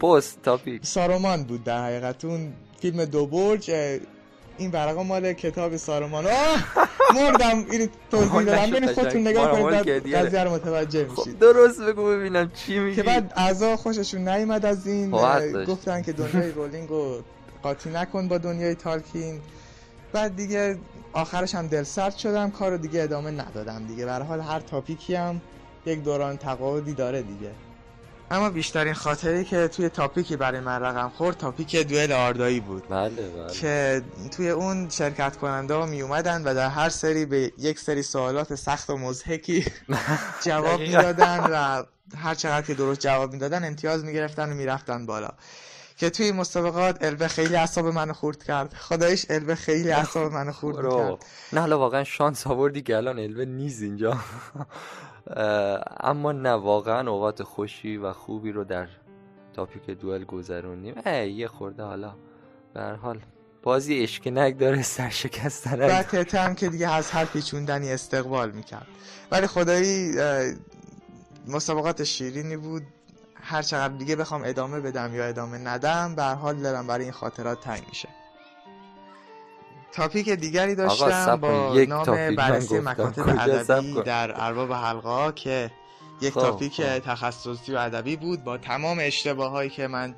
پست 0.00 0.42
تاپیک. 0.42 0.86
سارومان 0.86 1.42
بود 1.42 1.64
در 1.64 1.84
حقیقت 1.84 2.24
اون 2.24 2.52
فیلم 2.80 3.04
دو 3.04 3.26
برج 3.26 3.70
این 4.58 4.70
ورقا 4.70 5.02
مال 5.02 5.32
کتاب 5.32 5.76
سارومان. 5.76 6.24
مردم 7.14 7.64
این 7.70 7.88
توضیح 8.10 8.42
دادم 8.42 8.60
نشد 8.60 8.72
بین 8.72 8.80
قشنگ. 8.80 8.94
خودتون 8.94 9.20
نگاه 9.20 9.60
کنید. 9.62 10.14
قضیه 10.14 10.44
رو 10.44 10.50
متوجه 10.50 11.04
میشید. 11.04 11.34
خب 11.34 11.38
درست 11.38 11.80
بگو 11.80 12.06
ببینم 12.06 12.50
چی 12.54 12.78
میگی. 12.78 12.96
که 12.96 13.02
بعد 13.02 13.32
اعضا 13.36 13.76
خوششون 13.76 14.28
نیومد 14.28 14.66
از 14.66 14.86
این 14.86 15.10
خب،. 15.10 15.64
گفتن 15.64 16.02
که 16.02 16.12
دنیای 16.12 16.50
رولینگ 16.58 16.88
رو 16.88 17.22
قاطی 17.62 17.90
نکن 17.90 18.28
با 18.28 18.38
دنیای 18.38 18.74
تالکین. 18.74 19.40
بعد 20.12 20.36
دیگه 20.36 20.78
آخرش 21.12 21.54
هم 21.54 21.66
دل 21.66 21.82
سرد 21.82 22.16
شدم 22.16 22.50
کارو 22.50 22.78
دیگه 22.78 23.02
ادامه 23.02 23.30
ندادم 23.30 23.86
دیگه. 23.86 24.04
به 24.04 24.12
حال 24.12 24.40
هر 24.40 24.60
تاپیکی 24.60 25.14
هم 25.14 25.40
یک 25.86 26.02
دوران 26.02 26.36
تقاعدی 26.36 26.92
داره 26.92 27.22
دیگه. 27.22 27.50
اما 28.32 28.50
بیشترین 28.50 28.94
خاطری 28.94 29.44
که 29.44 29.68
توی 29.68 29.88
تاپیکی 29.88 30.36
برای 30.36 30.60
من 30.60 30.80
رقم 30.80 31.08
خورد 31.08 31.36
تاپیک 31.36 31.76
دوئل 31.76 32.12
آردایی 32.12 32.60
بود. 32.60 32.88
بله 32.88 33.10
بله. 33.10 33.52
که 33.52 34.02
توی 34.36 34.50
اون 34.50 34.88
شرکت 34.88 35.36
کننده 35.36 35.74
ها 35.74 35.86
می 35.86 36.02
اومدن 36.02 36.44
و 36.44 36.54
در 36.54 36.68
هر 36.68 36.88
سری 36.88 37.26
به 37.26 37.52
یک 37.58 37.78
سری 37.78 38.02
سوالات 38.02 38.54
سخت 38.54 38.90
و 38.90 38.96
مزهکی 38.96 39.64
جواب. 40.46 40.80
می‌دادن 40.80 41.38
و 41.50 41.82
هر 42.16 42.34
چقدر 42.34 42.66
که 42.66 42.74
درست 42.74 43.00
جواب 43.00 43.32
می‌دادن 43.32 43.64
امتیاز 43.64 44.04
می‌گرفتن 44.04 44.52
و 44.52 44.54
می‌رفتن 44.54 45.06
بالا. 45.06 45.30
که 45.96 46.10
توی 46.10 46.32
مسابقات 46.32 47.04
البه 47.04 47.28
خیلی 47.28 47.56
اعصاب 47.56 47.86
منو 47.86 48.12
خورد 48.12 48.44
کرد. 48.44 48.74
خدایش 48.74 49.26
البه 49.30 49.54
خیلی 49.54 49.90
اعصاب 49.90 50.32
منو 50.32 50.52
خورد. 50.52 50.76
کرد 50.76 51.24
نه 51.52 51.60
حالا 51.60 51.78
واقعا 51.78 52.04
شانس 52.04 52.46
آوردی 52.46 52.82
که 52.82 52.96
الان 52.96 53.18
الوه 53.18 53.44
نیز 53.44 53.82
اینجا. 53.82 54.16
اما 56.00 56.32
نه 56.32 56.52
واقعا 56.52 57.10
اوقات 57.10 57.42
خوشی 57.42 57.96
و 57.96 58.12
خوبی 58.12 58.52
رو 58.52 58.64
در 58.64 58.88
تاپیک 59.54 59.90
دوئل 59.90 60.24
گذروندیم. 60.24 60.94
یه 61.36 61.48
خورده 61.48 61.82
حالا 61.82 62.14
به 62.74 62.82
حال 62.82 63.20
بازی 63.62 64.02
اشکنک 64.02 64.58
داره 64.58 64.82
سرشکستن 64.82 66.02
تته 66.02 66.40
هم 66.40 66.54
که 66.54 66.68
دیگه 66.68 66.92
از 66.92 67.10
هر 67.10 67.24
پیچوندنی 67.24 67.92
استقبال 67.92 68.50
می‌کرد. 68.50 68.86
ولی 69.30 69.46
خدایی 69.46 70.14
مسابقات 71.48 72.04
شیرینی 72.04 72.56
بود. 72.56 72.82
هر 73.34 73.62
چقدر 73.62 73.96
دیگه 73.96 74.16
بخوام 74.16 74.42
ادامه 74.44 74.80
بدم 74.80 75.14
یا 75.14 75.24
ادامه 75.24 75.58
ندم 75.58 76.14
به 76.14 76.22
حال 76.22 76.56
دلم 76.56 76.86
برای 76.86 77.04
این 77.04 77.12
خاطرات 77.12 77.60
تنگ 77.60 77.82
میشه. 77.88 78.08
تاپیک 79.92 80.28
دیگری 80.30 80.74
داشتم 80.74 81.36
با. 81.36 81.72
یک 81.76 81.88
نام 81.88 82.34
بررسی. 82.34 82.80
مکاتب 82.80 83.28
ادبی؟ 83.28 84.02
در 84.02 84.44
ارباب 84.44 84.72
حلقه 84.72 85.32
که 85.34 85.70
یک 86.20 86.32
خب، 86.32 86.40
تاپیک 86.40 86.72
خب. 86.72 86.98
تخصصی 86.98 87.72
و 87.72 87.76
ادبی 87.76 88.16
بود 88.16 88.44
با 88.44 88.58
تمام 88.58 88.98
اشتباه 89.00 89.50
هایی 89.50 89.70
که 89.70 89.86
من 89.86 90.14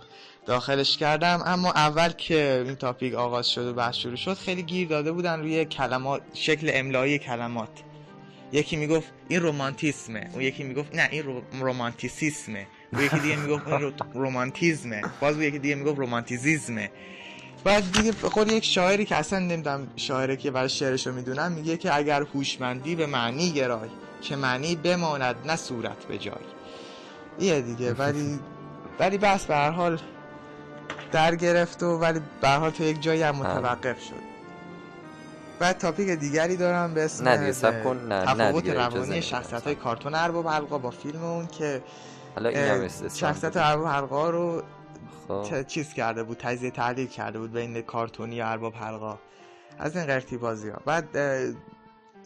داخلش 0.47 0.97
کردم 0.97 1.43
اما 1.47 1.71
اول 1.73 2.09
که 2.09 2.63
این 2.67 2.75
تاپیک 2.75 3.15
آغاز 3.15 3.51
شد 3.51 3.67
و 3.67 3.73
بحث 3.73 3.95
شروع 3.95 4.17
شد 4.17 4.35
خیلی 4.35 4.63
گیر 4.63 4.89
داده 4.89 5.13
بودن 5.13 5.41
روی 5.41 5.65
کلمات 5.65 6.23
شکل 6.35 6.71
املایی 6.75 7.19
کلمات 7.19 7.69
یکی 8.53 8.77
می‌گفت 8.77 9.13
این 9.29 9.41
رومانتیسمه 9.41 10.31
اون 10.33 10.43
یکی 10.43 10.63
می‌گفت 10.63 10.95
نه 10.95 11.09
این 11.11 11.23
رو... 11.23 11.43
رومانتیسیسمه 11.61 12.67
اون 12.93 13.03
یکی 13.03 13.19
دیگه 13.19 13.37
می‌گفت 13.37 13.69
این 13.69 13.81
رو... 13.81 13.93
رومانتیزمه 14.15 15.03
باز 15.21 15.35
اون 15.35 15.45
یکی 15.45 15.59
دیگه 15.59 15.75
می‌گفت 15.75 15.99
رومانتیزیزمه 15.99 16.91
بعد 17.65 17.93
دیگه 17.93 18.13
خود 18.13 18.53
یک 18.53 18.65
شاعری 18.65 19.05
که 19.05 19.17
اصلا 19.17 19.39
نمی‌دونم 19.39 19.87
شاعره 19.97 20.37
که 20.37 20.51
برای 20.51 20.69
شعرشو 20.69 21.13
می‌دونم 21.13 21.53
میگه 21.53 21.77
که 21.77 21.97
اگر 21.97 22.23
هوشمندی 22.23 22.95
به 22.95 23.07
معنی 23.07 23.51
گرای 23.51 23.89
که 24.21 24.37
معنی 24.37 24.77
بماند 24.77 25.37
نه 25.47 25.57
صورت 25.57 26.05
به 26.05 26.19
جای. 26.19 26.35
ایه 27.39 27.61
دیگه 27.61 27.93
ولی 27.93 28.41
ولی 28.99 29.19
بس 29.19 29.45
به 29.47 29.55
هر 29.55 29.71
حال 29.71 30.01
در 31.13 31.35
گرفت 31.35 31.83
و 31.83 31.99
ولی 31.99 32.21
به 32.41 32.49
هر 32.49 32.59
حال 32.59 32.71
تا 32.71 32.85
یک 32.85 33.03
جایی 33.03 33.23
هم 33.23 33.37
متوقف 33.37 34.01
شد. 34.01 34.35
بعد 35.59 35.79
تاپیک 35.79 36.09
دیگری 36.09 36.57
دارم 36.57 36.95
به 36.95 37.05
اسم 37.05 37.29
نه 37.29 37.53
کن. 37.85 37.97
نه، 37.97 38.15
نه 38.15 38.25
تفاوت 38.25 38.69
اجازه 38.69 38.97
روانی. 38.97 39.23
شخصیت 39.23 39.65
های 39.65 39.75
کارتون 39.75 40.15
ارباب 40.15 40.49
حلقا 40.49 40.79
با 40.79 40.91
فیلم 40.91 41.25
اون 41.25 41.47
که 41.47 41.83
حالا 42.35 42.49
این 42.49 42.59
هم 42.59 42.89
شخصیت 43.15 43.57
ارباب 43.57 43.87
حلقا 43.87 44.31
رو 44.31 44.63
خب. 45.29 45.43
ت- 45.43 45.67
چیز 45.67 45.95
کرده 45.95 46.23
بود 46.23 46.37
تجزیه 46.39 46.71
تحلیل 46.71 47.07
کرده 47.07 47.39
بود 47.39 47.53
بین 47.53 47.83
کارتونی 47.83 48.43
و 48.43 48.45
ارباب 48.47 48.75
حلقا 48.75 49.19
از 49.79 49.97
این 49.97 50.07
قرتی 50.07 50.37
بازی 50.37 50.69
ها 50.69 50.81
بعد 50.87 51.05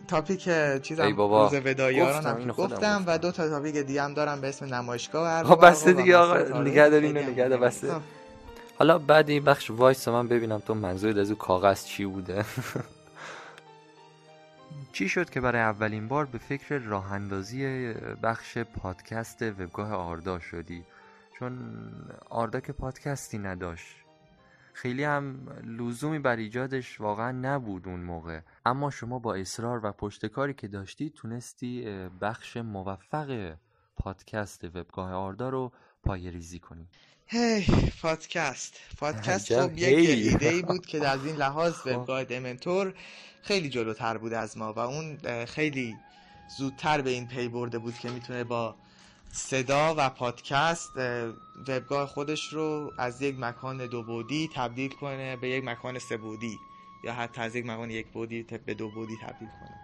تاپیک 0.08 0.48
چیزم 0.82 1.16
بابا. 1.16 1.48
روز 1.48 1.60
ودایاران 1.64 2.16
گفتم، 2.18 2.46
گفتم 2.48 2.74
گفتم. 2.74 3.04
و 3.06 3.18
دو 3.18 3.32
تا 3.32 3.48
تاپیک 3.48 3.76
دیگه 3.76 4.02
هم 4.02 4.14
دارم 4.14 4.40
به 4.40 4.48
اسم 4.48 4.74
نمایشگاه 4.74 5.40
و 5.40 5.44
خب 5.44 5.66
بسته 5.66 5.90
و 5.90 5.94
دیگه 5.96 6.16
آقا. 6.16 6.60
نگه 6.62 6.88
دار 6.88 7.00
خیلی 7.00 7.06
اینو 7.06 7.20
هم 7.22 7.30
نگه. 7.30 7.48
بسته 7.56 7.92
خب. 7.94 8.00
حالا 8.78 8.98
بعد 8.98 9.28
این 9.30 9.44
بخش 9.44 9.70
وایس 9.70 10.08
من 10.08 10.28
ببینم 10.28 10.58
تو 10.58 10.74
منظورت 10.74 11.16
از 11.16 11.30
اون 11.30 11.38
کاغذ 11.38 11.84
چی 11.84 12.04
بوده 12.04 12.44
چی 14.92 15.08
شد 15.08 15.30
که 15.30 15.40
برای 15.40 15.62
اولین 15.62 16.08
بار 16.08 16.24
به 16.24 16.38
فکر 16.38 16.78
راه 16.78 17.12
اندازی 17.12 17.92
بخش 18.22 18.58
پادکست 18.58 19.42
وبگاه 19.42 19.92
آردا 19.94 20.38
شدی 20.38 20.84
چون 21.38 21.90
آردا 22.30 22.60
که 22.60 22.72
پادکستی 22.72 23.38
نداشت. 23.38 23.96
خیلی 24.72 25.04
هم 25.04 25.48
لزومی 25.64 26.18
بر 26.18 26.36
ایجادش 26.36 27.00
واقعا 27.00 27.32
نبود 27.32 27.88
اون 27.88 28.00
موقع. 28.00 28.40
اما 28.66 28.90
شما 28.90 29.18
با 29.18 29.34
اصرار 29.34 29.86
و 29.86 29.92
پشتکاری 29.92 30.54
که 30.54 30.68
داشتی 30.68 31.10
تونستی 31.10 31.84
بخش 32.20 32.56
موفق 32.56 33.54
پادکست 33.96 34.64
وبگاه 34.64 35.12
آردا 35.12 35.48
رو 35.48 35.72
پای 36.02 36.30
ریزی 36.30 36.58
کنی. 36.58 36.88
هی 37.26 37.66
پادکست. 38.02 38.80
پادکست 38.98 39.60
خب 39.60 39.78
یک. 39.78 40.08
ایده 40.08 40.48
ای 40.48 40.62
بود 40.62 40.86
که 40.86 41.08
از 41.08 41.24
این 41.26 41.36
لحاظ 41.36 41.72
خب. 41.82 41.98
وبگاه 41.98 42.24
دمنتور 42.24 42.94
خیلی 43.42 43.68
جلوتر 43.68 44.18
بود 44.18 44.32
از 44.32 44.58
ما 44.58 44.72
و 44.72 44.78
اون 44.78 45.18
خیلی 45.44 45.96
زودتر 46.58 47.02
به 47.02 47.10
این 47.10 47.28
پی 47.28 47.48
برده 47.48 47.78
بود 47.78 47.94
که 47.94 48.10
می‌تونه 48.10 48.44
با 48.44 48.76
صدا 49.32 49.94
و 49.98 50.08
پادکست 50.10 50.96
اه، 50.96 51.32
وبگاه 51.68 52.06
خودش 52.06 52.52
رو 52.52 52.92
از 52.98 53.22
یک 53.22 53.36
مکان 53.38 53.86
دو 53.86 54.02
بعدی 54.02 54.50
تبدیل 54.54 54.90
کنه 54.94 55.36
به 55.36 55.48
یک 55.48 55.64
مکان 55.64 55.98
سه 55.98 56.16
بعدی 56.16 56.58
یا 57.04 57.12
حتی 57.14 57.40
از 57.40 57.56
یک 57.56 57.66
مکان 57.66 57.90
یک 57.90 58.06
بعدی 58.12 58.42
ت- 58.44 58.54
به 58.54 58.74
دو 58.74 58.88
بعدی 58.90 59.16
تبدیل 59.22 59.48
کنه. 59.48 59.80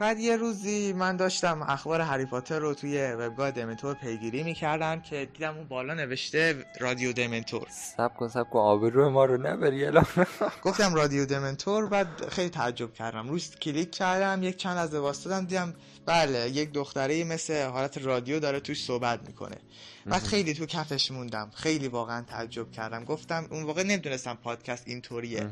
بعد 0.00 0.18
یه 0.20 0.36
روزی 0.36 0.92
من 0.92 1.16
داشتم 1.16 1.62
اخبار 1.62 2.00
هری 2.00 2.24
پاتر 2.24 2.58
رو 2.58 2.74
توی 2.74 3.12
وبگاه 3.12 3.50
دمنتور 3.50 3.94
پیگیری 3.94 4.42
می‌کردم 4.42 5.00
که 5.00 5.28
دیدم 5.34 5.56
اون 5.56 5.64
بالا 5.68 5.94
نوشته 5.94 6.64
رادیو 6.80 7.12
دمنتور. 7.12 7.66
سب 7.70 8.14
کن 8.14 8.28
سب 8.28 8.50
کن 8.50 8.58
آبرو 8.58 9.10
ما 9.10 9.24
رو 9.24 9.36
نبری 9.36 9.84
الان 9.86 10.06
گفتم 10.64 10.94
رادیو 10.94 11.26
دمنتور 11.26 11.86
بعد 11.86 12.28
خیلی 12.28 12.48
تعجب 12.50 12.92
کردم. 12.94 13.28
روش 13.28 13.50
کلیک 13.50 13.90
کردم 13.90 14.42
یک 14.42 14.56
چند 14.56 14.76
از 14.78 14.94
واسطه 14.94 15.40
دیدم 15.40 15.74
بله 16.06 16.50
یک 16.50 16.72
دختره 16.72 17.24
مثل 17.24 17.66
حالت 17.66 17.98
رادیو 17.98 18.40
داره 18.40 18.60
توش 18.60 18.84
صحبت 18.84 19.20
می‌کنه. 19.26 19.56
بعد 20.06 20.22
خیلی 20.22 20.54
تو 20.54 20.66
کفش 20.66 21.10
موندم. 21.10 21.50
خیلی 21.54 21.88
واقعا 21.88 22.22
تعجب 22.22 22.72
کردم. 22.72 23.04
گفتم 23.04 23.46
اون 23.50 23.62
واقع 23.62 23.82
نمی‌دونستم 23.82 24.38
پادکست 24.44 24.82
اینطوریه. 24.86 25.48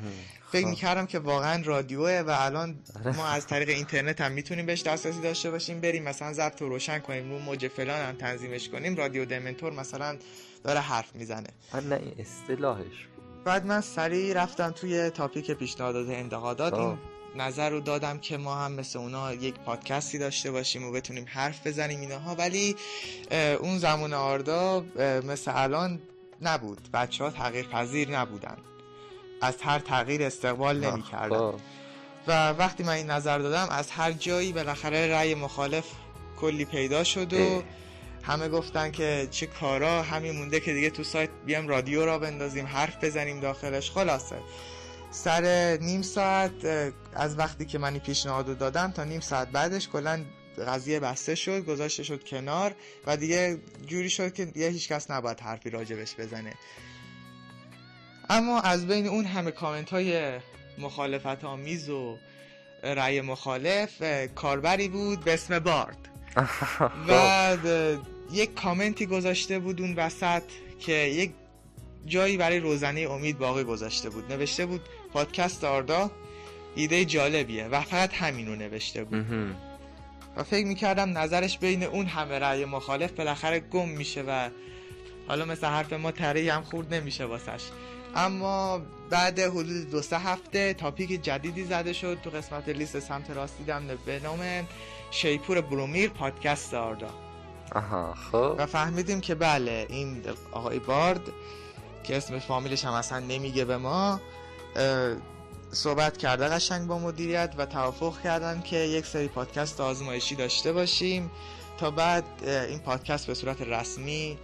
فکر 0.52 0.62
خب. 0.62 0.68
می‌کردم 0.68 1.06
که 1.06 1.18
واقعا 1.18 1.62
رادیوه 1.64 2.22
و 2.26 2.36
الان 2.38 2.78
آره. 3.04 3.16
ما 3.16 3.26
از 3.26 3.46
طریق 3.46 3.68
اینترنت 3.68 4.20
هم 4.20 4.32
می‌تونیم 4.32 4.66
بهش 4.66 4.82
دسترسی 4.82 5.20
داشته 5.20 5.50
باشیم 5.50 5.80
بریم 5.80 6.02
مثلا 6.02 6.32
ضبط 6.32 6.62
و 6.62 6.68
روشن 6.68 6.98
کنیم 6.98 7.30
رو 7.30 7.38
موج 7.38 7.68
فلان 7.68 8.00
هم 8.00 8.16
تنظیمش 8.16 8.68
کنیم 8.68 8.96
رادیو 8.96 9.24
دمنتور 9.24 9.72
مثلا 9.72 10.16
داره 10.64 10.80
حرف 10.80 11.16
می‌زنه. 11.16 11.48
نه 11.74 11.96
این 11.96 12.14
اصطلاحش. 12.18 13.08
بعد 13.44 13.66
من 13.66 13.80
سریع 13.80 14.42
رفتم 14.42 14.70
توی 14.70 15.10
تاپیک 15.10 15.50
پیشنهادات 15.50 16.08
انتقادات. 16.08 16.74
این 16.74 16.98
نظر 17.36 17.70
رو 17.70 17.80
دادم 17.80 18.18
که 18.18 18.36
ما 18.36 18.54
هم 18.54 18.72
مثل 18.72 18.98
اونا 18.98 19.34
یک 19.34 19.54
پادکستی 19.54 20.18
داشته 20.18 20.50
باشیم 20.50 20.84
و 20.84 20.92
بتونیم 20.92 21.26
حرف 21.28 21.66
بزنیم 21.66 22.00
اینها 22.00 22.34
ولی 22.34 22.76
اون 23.60 23.78
زمان 23.78 24.12
آردا 24.12 24.84
مثل 25.24 25.52
الان 25.54 26.00
نبود 26.42 26.88
بچه 26.92 27.24
ها 27.24 27.30
تغییر 27.30 27.66
پذیر 27.66 28.10
نبودن 28.10 28.56
از 29.40 29.62
هر 29.62 29.78
تغییر 29.78 30.22
استقبال 30.22 30.84
نمی 30.84 31.02
کردن 31.02 31.38
خب. 31.38 31.60
و 32.26 32.50
وقتی 32.52 32.82
من 32.82 32.92
این 32.92 33.10
نظر 33.10 33.38
دادم 33.38 33.68
از 33.70 33.90
هر 33.90 34.12
جایی 34.12 34.52
بالاخره 34.52 35.06
رأی 35.06 35.34
مخالف 35.34 35.84
کلی 36.40 36.64
پیدا 36.64 37.04
شد 37.04 37.32
و 37.32 37.36
اه. 37.36 37.62
همه 38.22 38.48
گفتن 38.48 38.90
که 38.90 39.28
چه 39.30 39.46
کارا 39.46 40.02
همین 40.02 40.36
مونده 40.36 40.60
که 40.60 40.72
دیگه 40.72 40.90
تو 40.90 41.04
سایت 41.04 41.30
بیام 41.46 41.68
رادیو 41.68 42.04
را 42.04 42.18
بندازیم 42.18 42.66
حرف 42.66 43.04
بزنیم 43.04 43.40
داخلش 43.40 43.90
خلاصه 43.90 44.36
سر 45.14 45.76
نیم 45.80 46.02
ساعت 46.02 46.52
از 47.14 47.38
وقتی 47.38 47.64
که 47.64 47.78
من 47.78 47.98
پیشنهاد 47.98 48.58
دادم 48.58 48.90
تا 48.90 49.04
نیم 49.04 49.20
ساعت 49.20 49.48
بعدش 49.48 49.88
کلا 49.88 50.24
قضیه 50.66 51.00
بسته 51.00 51.34
شد 51.34 51.64
گذاشته 51.64 52.02
شد 52.02 52.24
کنار 52.24 52.74
و 53.06 53.16
دیگه 53.16 53.58
جوری 53.86 54.10
شد 54.10 54.32
که 54.32 54.44
دیگه 54.44 54.68
هیچ 54.68 54.88
کس 54.88 55.10
نباید 55.10 55.40
حرفی 55.40 55.70
راجبش 55.70 56.14
بزنه. 56.18 56.54
اما 58.30 58.60
از 58.60 58.86
بین 58.86 59.06
اون 59.06 59.24
همه 59.24 59.50
کامنت 59.50 59.90
های 59.90 60.38
مخالفت 60.78 61.44
آمیز 61.44 61.88
و 61.88 62.18
رأی 62.82 63.20
مخالف 63.20 64.02
کاربری 64.34 64.88
بود 64.88 65.20
به 65.20 65.34
اسم 65.34 65.58
بارد. 65.58 65.98
و 67.08 67.56
یک 68.32 68.54
کامنتی 68.54 69.06
گذاشته 69.06 69.58
بود 69.58 69.80
اون 69.80 69.94
وسط 69.94 70.42
که 70.78 70.92
یک 70.92 71.32
جایی 72.06 72.36
برای 72.36 72.60
روزنه 72.60 73.00
امید 73.00 73.38
باقی 73.38 73.64
گذاشته 73.64 74.10
بود. 74.10 74.32
نوشته 74.32 74.66
بود 74.66 74.80
پادکست 75.14 75.64
آردا 75.64 76.10
ایده 76.74 77.04
جالبیه 77.04 77.64
و 77.64 77.80
فقط 77.80 78.14
همین 78.14 78.46
رو 78.46 78.54
نوشته 78.54 79.04
بود. 79.04 79.26
و 80.36 80.42
فکر 80.42 80.66
می‌کردم 80.66 81.18
نظرش 81.18 81.58
بین 81.58 81.82
اون 81.82 82.06
همه 82.06 82.38
رأی 82.38 82.64
مخالف 82.64 83.12
بالاخره 83.12 83.60
گم 83.60 83.88
میشه 83.88 84.22
و 84.22 84.48
حالا 85.28 85.44
مثل 85.44 85.66
حرف 85.66 85.92
ما 85.92 86.10
تری 86.10 86.48
هم 86.48 86.62
خورد 86.62 86.94
نمیشه 86.94 87.24
واسش. 87.24 87.62
اما 88.16 88.82
بعد 89.10 89.38
حدود 89.38 89.90
دو 89.90 90.02
سه 90.02 90.18
هفته 90.18 90.74
تاپیک 90.74 91.22
جدیدی 91.22 91.64
زده 91.64 91.92
شد 91.92 92.18
تو 92.24 92.30
قسمت 92.30 92.68
لیست 92.68 92.98
سمت 92.98 93.30
راست 93.30 93.58
دیدم 93.58 93.82
به 94.06 94.20
نام 94.24 94.40
شیپور 95.10 95.60
برومیر 95.60 96.10
پادکست 96.10 96.74
آردا. 96.74 97.10
آها 97.74 98.14
خب. 98.14 98.54
و 98.58 98.66
فهمیدیم 98.66 99.20
که 99.20 99.34
بله 99.34 99.86
این 99.88 100.22
آقای 100.52 100.78
بارد 100.78 101.20
که 102.04 102.16
اسم 102.16 102.38
فامیلش 102.38 102.84
هم 102.84 102.92
اصلا 102.92 103.18
نمیگه 103.18 103.64
به 103.64 103.76
ما 103.76 104.20
صحبت 105.72 106.16
کرده 106.16 106.48
قشنگ 106.48 106.86
با 106.86 106.98
مدیریت 106.98 107.54
و 107.58 107.66
توافق 107.66 108.22
کردن 108.22 108.60
که 108.60 108.76
یک 108.76 109.06
سری 109.06 109.28
پادکست 109.28 109.80
آزمایشی 109.80 110.34
داشته 110.34 110.72
باشیم 110.72 111.30
تا 111.78 111.90
بعد 111.90 112.24
این 112.44 112.78
پادکست 112.78 113.26
به 113.26 113.34
صورت 113.34 113.62
رسمی 113.62 114.38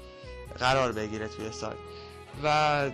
قرار 0.59 0.93
بگیره 0.93 1.29
توی 1.29 1.53
سایت. 1.53 1.77
و 2.45 2.91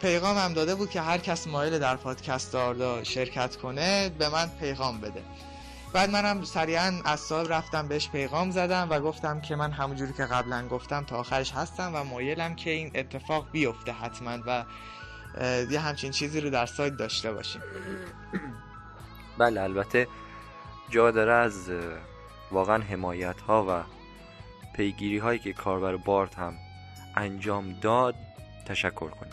پیغام 0.00 0.38
هم 0.38 0.52
داده 0.52 0.74
بود 0.74 0.90
که 0.90 1.00
هر 1.00 1.18
کس 1.18 1.46
مایل 1.46 1.78
در 1.78 1.96
پادکست 1.96 2.54
آردا 2.54 3.04
شرکت 3.04 3.56
کنه 3.56 4.08
به 4.08 4.28
من 4.28 4.50
پیغام 4.60 5.00
بده. 5.00 5.22
بعد 5.92 6.10
منم 6.10 6.44
سریعا 6.44 7.00
از 7.04 7.20
صاحب 7.20 7.52
رفتم 7.52 7.88
بهش 7.88 8.08
پیغام 8.08 8.50
زدم 8.50 8.86
و 8.90 9.00
گفتم 9.00 9.40
که 9.40 9.56
من 9.56 9.70
همونجوری 9.70 10.12
که 10.12 10.24
قبلا 10.24 10.68
گفتم 10.68 11.04
تا 11.04 11.16
آخرش 11.16 11.52
هستم 11.52 11.92
و 11.94 12.04
مایلم 12.04 12.54
که 12.54 12.70
این 12.70 12.90
اتفاق 12.94 13.46
بیفته 13.52 13.92
حتما 13.92 14.38
و 14.46 14.64
یه 15.70 15.80
همچین 15.80 16.10
چیزی 16.10 16.40
رو 16.40 16.50
در 16.50 16.66
سایت 16.66 16.96
داشته 16.96 17.32
باشیم. 17.32 17.62
بله 19.38 19.60
البته 19.60 20.08
جا 20.90 21.10
داره 21.10 21.32
از 21.32 21.70
واقعا 22.50 22.82
حمایت 22.82 23.40
ها 23.40 23.66
و 23.68 23.82
پیگیری 24.76 25.18
هایی 25.18 25.38
که 25.38 25.52
کاربر 25.52 25.96
بارت 25.96 26.38
هم 26.38 26.54
انجام 27.16 27.72
داد 27.80 28.14
تشکر 28.66 29.08
کنیم. 29.08 29.32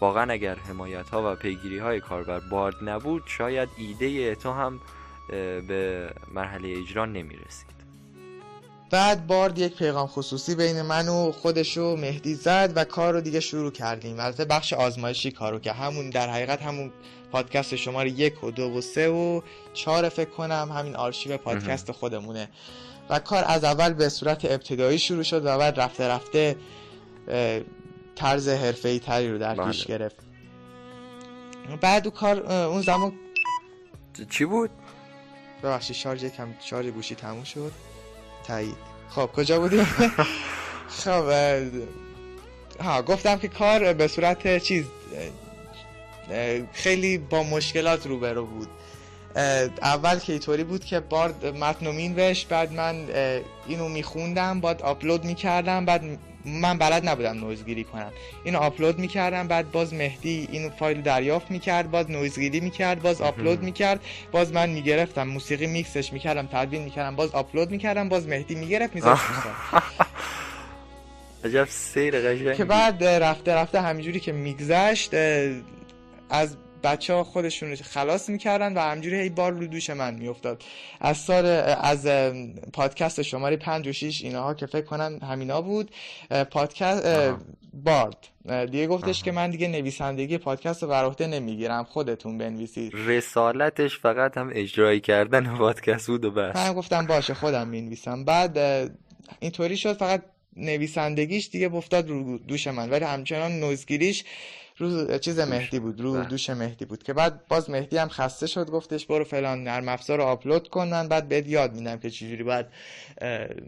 واقعا 0.00 0.32
اگر 0.32 0.54
حمایت 0.54 1.08
ها 1.08 1.32
و 1.32 1.34
پیگیری 1.34 1.78
های 1.78 2.00
کاربر 2.00 2.40
بارد 2.40 2.74
نبود 2.82 3.22
شاید 3.26 3.68
ایده 3.76 4.34
تو 4.34 4.52
هم 4.52 4.80
به 5.68 6.10
مرحله 6.34 6.68
اجرا 6.78 7.06
نمی 7.06 7.36
رسید 7.36 7.77
بعد 8.90 9.26
بارد 9.26 9.58
یک 9.58 9.76
پیغام 9.76 10.06
خصوصی 10.06 10.54
بین 10.54 10.82
من 10.82 11.08
و 11.08 11.32
خودش 11.32 11.78
و 11.78 11.96
مهدی 11.96 12.34
زد 12.34 12.72
و 12.76 12.84
کار 12.84 13.12
رو 13.14 13.20
دیگه 13.20 13.40
شروع 13.40 13.72
کردیم. 13.72 14.20
البته 14.20 14.44
بخش 14.44 14.72
آزمایشی 14.72 15.30
کارو 15.30 15.58
که 15.58 15.72
همون 15.72 16.10
در 16.10 16.30
حقیقت 16.30 16.62
همون 16.62 16.92
پادکست 17.32 17.76
شماره 17.76 18.10
یک 18.10 18.44
و 18.44 18.50
دو 18.50 18.70
و 18.70 18.80
سه 18.80 19.08
و 19.08 19.40
چهار 19.74 20.08
فکر 20.08 20.30
کنم 20.30 20.72
همین 20.74 20.96
آرشیو 20.96 21.36
پادکست 21.36 21.92
خودمونه. 21.92 22.48
و 23.10 23.18
کار 23.18 23.44
از 23.46 23.64
اول 23.64 23.92
به 23.92 24.08
صورت 24.08 24.44
ابتدایی 24.44 24.98
شروع 24.98 25.22
شد 25.22 25.46
و 25.46 25.58
بعد 25.58 25.80
رفته 25.80 26.08
رفته 26.08 26.56
طرز 28.16 28.48
حرفه‌ای 28.48 28.98
تری 28.98 29.32
رو 29.32 29.38
در 29.38 29.54
بله. 29.54 29.66
پیش 29.66 29.86
گرفت. 29.86 30.16
بعد 31.80 32.08
کار 32.08 32.52
اون 32.52 32.82
زمان 32.82 33.12
چی 34.30 34.44
بود؟ 34.44 34.70
ببخشید 35.62 35.96
شارژ 35.96 36.24
کم 36.24 36.48
شارژ 36.60 36.86
گوشی 36.86 37.14
تموم 37.14 37.44
شد. 37.44 37.72
تایید. 38.48 38.76
خب 39.10 39.26
کجا 39.26 39.60
بودیم؟ 39.60 39.84
خب 41.04 41.32
ها 42.80 43.02
گفتم 43.02 43.38
که 43.38 43.48
کار 43.48 43.92
به 43.92 44.08
صورت 44.08 44.58
چیز 44.58 44.84
خیلی 46.72 47.18
با 47.18 47.42
مشکلات 47.42 48.06
روبرو 48.06 48.46
بود. 48.46 48.68
اول 49.82 50.18
که 50.18 50.32
اینطوری 50.32 50.64
بود 50.64 50.84
که 50.84 51.00
بارد 51.00 51.46
متن 51.46 51.86
و 51.86 51.92
مینوشت 51.92 52.48
بعد 52.48 52.72
من 52.72 53.04
اینو 53.66 53.88
میخوندم 53.88 54.60
بعد 54.60 54.82
آپلود 54.82 55.24
می‌کردم 55.24 55.84
بعد 55.84 56.18
من 56.44 56.78
بلد 56.78 57.08
نبودم 57.08 57.38
نویزگیری 57.38 57.84
کنم. 57.84 58.12
اینو 58.44 58.58
آپلود 58.58 58.98
می‌کردم 58.98 59.48
بعد 59.48 59.72
باز 59.72 59.94
مهدی 59.94 60.48
این 60.52 60.70
فایل 60.70 61.02
دریافت 61.02 61.50
می‌کرد 61.50 61.90
باز 61.90 62.10
نویزگیری 62.10 62.60
می‌کرد 62.60 63.02
باز 63.02 63.20
آپلود 63.20 63.62
می‌کرد 63.62 64.00
باز 64.32 64.52
من 64.52 64.70
می‌گرفتم 64.70 65.22
موسیقی 65.22 65.66
میکسش 65.66 66.12
می‌کردم 66.12 66.46
تدوین 66.46 66.82
می‌کردم 66.82 67.16
باز 67.16 67.30
آپلود 67.30 67.70
می‌کردم 67.70 68.08
باز 68.08 68.28
مهدی 68.28 68.54
می‌گرفت 68.54 68.94
میذاشت 68.94 69.22
عجب 71.44 71.66
سیر 71.70 72.20
قشنگی. 72.20 72.56
که 72.56 72.64
بعد 72.64 73.04
رفته 73.04 73.54
رفته 73.54 73.80
همینجوری 73.80 74.20
که 74.20 74.32
میگذشت 74.32 75.14
از 76.30 76.56
بچه 76.82 77.14
ها 77.14 77.24
خودشون 77.24 77.74
خلاص 77.74 78.28
می‌کردن 78.28 78.74
و 78.74 78.80
همجوری 78.80 79.16
هی 79.16 79.28
بار 79.28 79.52
رو 79.52 79.66
دوش 79.66 79.90
من 79.90 80.14
میافتاد. 80.14 80.62
از 81.00 81.18
سال 81.18 81.46
از 81.82 82.06
پادکست 82.72 83.22
شماره 83.22 83.56
5 83.56 83.88
و 83.88 83.92
6 83.92 84.24
اینها 84.24 84.54
که 84.54 84.66
فکر 84.66 84.84
کنم 84.84 85.18
همینا 85.22 85.62
بود 85.62 85.90
پادکست 86.50 87.34
بارد. 87.72 88.16
دیگه 88.70 88.86
گفتش 88.86 89.22
که 89.22 89.32
من 89.32 89.50
دیگه 89.50 89.68
نویسندگی 89.68 90.38
پادکست 90.38 90.82
رو 90.82 90.88
بر 90.88 91.04
عهده 91.04 91.26
نمی‌گیرم. 91.26 91.84
خودتون 91.84 92.38
بنویسید. 92.38 92.92
رسالتش 92.94 93.98
فقط 93.98 94.36
هم 94.36 94.50
اجرایی 94.54 95.00
کردن 95.00 95.56
پادکست 95.56 96.06
بود 96.06 96.24
و 96.24 96.30
بس. 96.30 96.56
من 96.56 96.72
گفتم 96.72 97.06
باشه 97.06 97.34
خودم 97.34 97.68
می‌نویسم. 97.68 98.24
بعد 98.24 98.58
اینطوری 99.40 99.76
شد 99.76 99.92
فقط 99.92 100.22
نویسندگیش 100.56 101.48
دیگه 101.48 101.74
افتاد 101.74 102.08
رو 102.08 102.38
دوش 102.38 102.66
من. 102.66 102.90
ولی 102.90 103.04
همچنان 103.04 103.60
نوزگیریش 103.60 104.24
رو 104.78 105.18
چیز 105.18 105.40
مهدی 105.40 105.78
بود 105.78 106.00
رو 106.00 106.12
بله. 106.14 106.24
دوش 106.24 106.50
مهدی 106.50 106.84
بود 106.84 107.02
که 107.02 107.12
بعد 107.12 107.48
باز 107.48 107.70
مهدی 107.70 107.96
هم 107.96 108.08
خسته 108.08 108.46
شد 108.46 108.70
گفتش 108.70 109.06
برو 109.06 109.24
فلان 109.24 109.64
نرم 109.64 109.88
افزار 109.88 110.18
رو 110.18 110.24
آپلود 110.24 110.68
کنن 110.68 111.08
بعد 111.08 111.28
بهت 111.28 111.48
یاد 111.48 111.74
میدم 111.74 111.98
که 111.98 112.10
چجوری 112.10 112.42
باید 112.42 112.66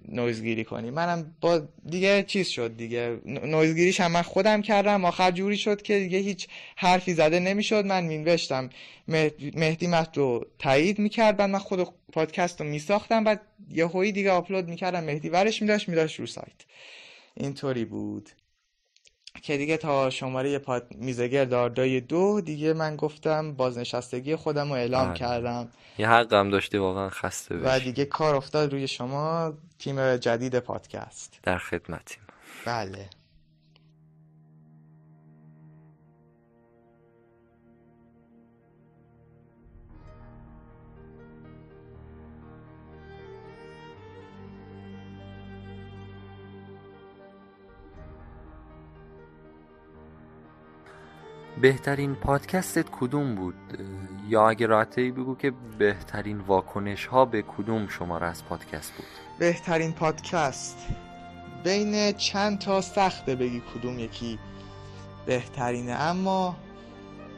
نویزگیری 0.09 0.65
کنی. 0.65 0.91
منم 0.91 1.37
با 1.41 1.63
دیگه 1.87 2.23
چیز 2.23 2.49
شد 2.49 2.77
دیگه. 2.77 3.19
نویزگیریش 3.25 4.01
هم 4.01 4.13
من 4.13 4.23
خودم 4.23 4.63
کردم. 4.63 5.05
آخر 5.05 5.31
جوری 5.31 5.57
شد 5.57 5.83
که 5.83 5.99
دیگه 5.99 6.19
هیچ 6.19 6.49
حرفی 6.77 7.15
زده 7.15 7.39
نمی‌شد. 7.41 7.85
من 7.85 8.05
مینوشتم. 8.05 8.71
مهدی 9.09 9.87
مت 9.87 10.19
رو 10.19 10.47
تایید 10.59 10.99
می‌کرد 10.99 11.37
بعد 11.37 11.51
من 11.51 11.59
خود 11.59 11.89
پادکست 12.13 12.61
رو 12.61 12.67
میساختم. 12.67 13.25
بعد 13.25 13.41
یه 13.71 13.87
هایی 13.87 14.13
دیگه 14.13 14.31
آپلود 14.31 14.69
می‌کردم. 14.69 15.05
مهدی 15.05 15.29
ورش 15.29 15.63
میداشت 15.63 15.89
میداشت 15.89 16.21
رو 16.21 16.27
سایت. 16.27 16.61
اینطوری 17.35 17.85
بود. 17.85 18.31
که 19.43 19.57
دیگه 19.57 19.77
تا 19.77 20.11
شماره 20.11 20.59
پاد 20.59 20.87
میزگر 20.95 21.45
داردای 21.45 22.01
دو 22.01 22.41
دیگه 22.41 22.73
من 22.73 22.97
گفتم 22.97 23.53
بازنشستگی 23.53 24.37
خودم 24.37 24.69
رو 24.69 24.73
اعلام 24.75 25.09
آره. 25.09 25.19
کردم. 25.19 25.69
یه 25.99 26.09
حقم 26.11 26.51
داشتی 26.51 26.79
واقعا 26.79 27.09
خسته 27.09 27.57
بشی. 27.57 27.65
و 27.65 27.79
دیگه 27.79 28.05
کار 28.05 28.35
افتاد 28.35 28.73
روی 28.73 28.89
شما 28.89 29.53
تیم 29.79 30.17
جدید 30.17 30.59
پادکست. 30.59 31.39
در 31.43 31.59
خدمتیم. 31.59 32.21
بله. 32.67 33.09
بهترین 51.61 52.15
پادکستت 52.15 52.87
کدوم 53.01 53.35
بود 53.35 53.55
یا 54.29 54.49
اگه 54.49 54.67
راحتی 54.67 55.11
بگو 55.11 55.37
که 55.37 55.53
بهترین 55.79 56.39
واکنش 56.39 57.07
ها 57.07 57.25
به 57.25 57.43
کدوم 57.43 57.89
شماره 57.89 58.27
از 58.27 58.45
پادکست 58.45 58.93
بود 58.93 59.07
بهترین 59.39 59.93
پادکست 59.93 60.77
بین 61.65 62.13
چند 62.13 62.59
تا 62.59 62.81
سخته 62.81 63.35
بگی 63.35 63.63
کدوم 63.75 63.99
یکی 63.99 64.39
بهترینه 65.27 65.93
اما 65.93 66.57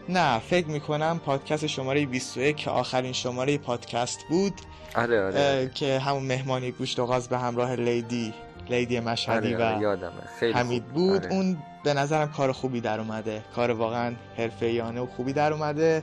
نه 0.08 0.38
فکر 0.38 0.66
می‌کنم 0.66 1.20
پادکست 1.24 1.66
شماره 1.66 2.06
21 2.06 2.56
که 2.56 2.70
آخرین 2.70 3.12
شماره 3.12 3.58
پادکست 3.58 4.24
بود 4.28 4.54
آره 4.96 5.24
آره. 5.24 5.70
که 5.74 5.98
همون 5.98 6.22
مهمانی 6.22 6.72
گوشت 6.72 6.98
و 6.98 7.06
غاز 7.06 7.28
به 7.28 7.38
همراه 7.38 7.76
لیدی 7.76 8.34
لیدی 8.70 9.00
مشهدی 9.00 9.54
آره، 9.54 9.78
و 9.78 9.82
یادمه 9.82 10.22
خیلی 10.40 10.52
حمید. 10.52 10.84
بود 10.84 11.24
آره. 11.24 11.34
اون 11.34 11.56
به 11.84 11.94
نظرم 11.94 12.32
کار 12.32 12.52
خوبی 12.52 12.80
در 12.80 13.00
اومده. 13.00 13.44
کار 13.54 13.70
واقعا 13.70 14.14
حرفه‌ایانه 14.38 15.00
و 15.00 15.06
خوبی 15.06 15.32
در 15.32 15.52
اومده. 15.52 16.02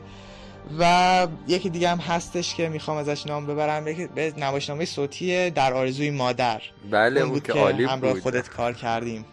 و 0.80 1.28
یکی 1.48 1.70
دیگه 1.70 1.90
هم 1.90 1.98
هستش 1.98 2.56
که 2.56 2.70
می‌خوام 2.70 2.98
ازش 2.98 3.28
نام 3.28 3.48
ببرم. 3.48 3.86
به 4.16 4.34
نمایشنامه 4.38 4.86
صوتی 4.86 5.50
در 5.50 5.74
آرزوی 5.74 6.10
مادر. 6.10 6.62
بله 6.92 7.22
اون 7.22 7.30
بود 7.30 7.44
که 7.44 7.54
عالی 7.54 7.86
همراه 7.86 8.14
بود. 8.14 8.22
خودت 8.22 8.50
کار 8.50 8.74
کردیم. 8.74 9.26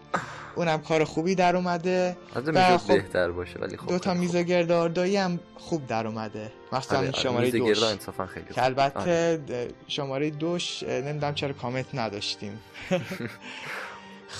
اونم 0.57 0.83
کار 0.83 1.05
خوبی 1.05 1.35
در 1.35 1.57
اومده. 1.57 2.17
و 2.35 2.79
خب 2.79 2.93
بهتر 2.95 3.31
باشه 3.31 3.59
ولی 3.59 3.77
خب 3.77 3.89
دو 3.89 3.99
تا 3.99 4.11
خیلی 4.11 4.21
میز 4.21 4.37
خوب. 4.37 4.47
گرداردایی 4.47 5.17
هم 5.17 5.41
خوب 5.59 5.87
در 5.87 6.07
اومده. 6.07 6.53
مخصوصا 6.73 6.97
آره، 6.97 7.09
آره، 7.09 7.19
شماره 7.21 7.51
دوش. 7.51 7.85
خیلی 7.85 8.47
که 8.47 8.55
خوب. 8.55 8.65
البته 8.65 9.01
آره. 9.01 9.69
شماره 9.89 10.31
دوش 10.31 10.83
نمی‌دونم 10.83 11.35
چرا 11.35 11.53
کامنت 11.53 11.95
نداشتیم. 11.95 12.59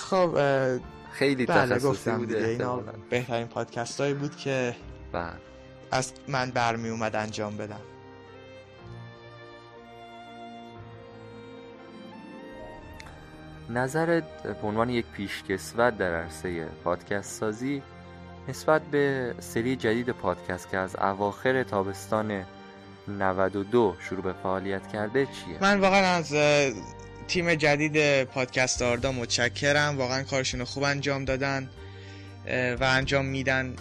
خب 0.09 0.37
خیلی 1.19 1.45
بله 1.45 1.75
تخصصی 1.75 2.11
بوده 2.11 2.47
اینا. 2.47 2.83
بهترین 3.09 3.47
پادکست 3.47 4.01
هایی 4.01 4.13
بود 4.13 4.35
که 4.35 4.75
بله. 5.11 5.33
از 5.91 6.13
من 6.27 6.51
برمی 6.51 6.89
اومد 6.89 7.15
انجام 7.15 7.57
بدم 7.57 7.81
نظرت 13.69 14.43
به 14.43 14.67
عنوان 14.67 14.89
یک 14.89 15.05
پیشکسوت 15.05 15.97
در 15.97 16.15
عرصه 16.15 16.65
پادکست 16.83 17.39
سازی 17.39 17.81
نسبت 18.47 18.81
به 18.81 19.35
سری 19.39 19.75
جدید 19.75 20.09
پادکست 20.09 20.69
که 20.69 20.77
از 20.77 20.95
اواخر 20.95 21.63
تابستان 21.63 22.43
92 23.07 23.95
شروع 23.99 24.21
به 24.21 24.33
فعالیت 24.33 24.87
کرده 24.87 25.25
چیه؟ 25.25 25.57
من 25.61 25.79
واقعا 25.79 26.15
از 26.15 26.33
تیم 27.27 27.55
جدید 27.55 28.23
پادکست 28.23 28.81
آردا 28.81 29.11
متشکرم. 29.11 29.97
واقعا 29.97 30.23
کارشون 30.23 30.59
رو 30.59 30.65
خوب 30.65 30.83
انجام 30.83 31.25
دادن 31.25 31.69
و 32.79 32.83
انجام 32.83 33.25
میدن. 33.25 33.75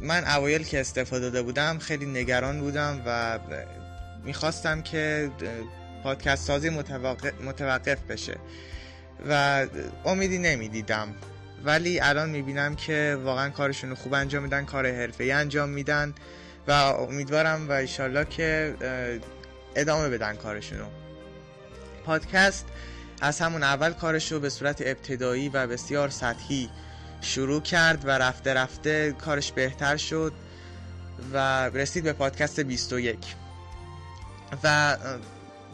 من 0.00 0.24
اوایل 0.24 0.62
که 0.62 0.80
استفاده 0.80 1.24
داده 1.24 1.42
بودم 1.42 1.78
خیلی 1.78 2.06
نگران 2.06 2.60
بودم 2.60 3.02
و 3.06 3.38
می‌خواستم 4.24 4.82
که 4.82 5.30
پادکست 6.02 6.46
سازی 6.46 6.70
متوقف, 6.70 8.00
بشه 8.10 8.36
و 9.28 9.66
امیدی 10.04 10.38
نمی‌دیدم. 10.38 11.14
ولی 11.64 12.00
الان 12.00 12.30
می‌بینم 12.30 12.76
که 12.76 13.18
واقعا 13.24 13.50
کارشون 13.50 13.90
رو 13.90 13.96
خوب 13.96 14.14
انجام 14.14 14.42
میدن 14.42 14.64
کار 14.64 14.86
حرفه‌ای 14.86 15.32
انجام 15.32 15.68
میدن 15.68 16.14
و 16.68 16.70
امیدوارم 16.72 17.68
و 17.68 17.72
ایشالله 17.72 18.24
که 18.24 18.74
ادامه 19.76 20.08
بدن 20.08 20.36
کارشونو 20.36 20.84
پادکست 22.02 22.66
از 23.20 23.40
همون 23.40 23.62
اول 23.62 23.92
کارش 23.92 24.32
رو 24.32 24.40
به 24.40 24.50
صورت 24.50 24.80
ابتدایی 24.80 25.48
و 25.48 25.66
بسیار 25.66 26.08
سطحی 26.08 26.70
شروع 27.20 27.62
کرد 27.62 28.04
و 28.04 28.10
رفته 28.10 28.54
رفته 28.54 29.12
کارش 29.12 29.52
بهتر 29.52 29.96
شد 29.96 30.32
و 31.32 31.68
رسید 31.68 32.04
به 32.04 32.12
پادکست 32.12 32.60
21 32.60 33.18
و 34.64 34.96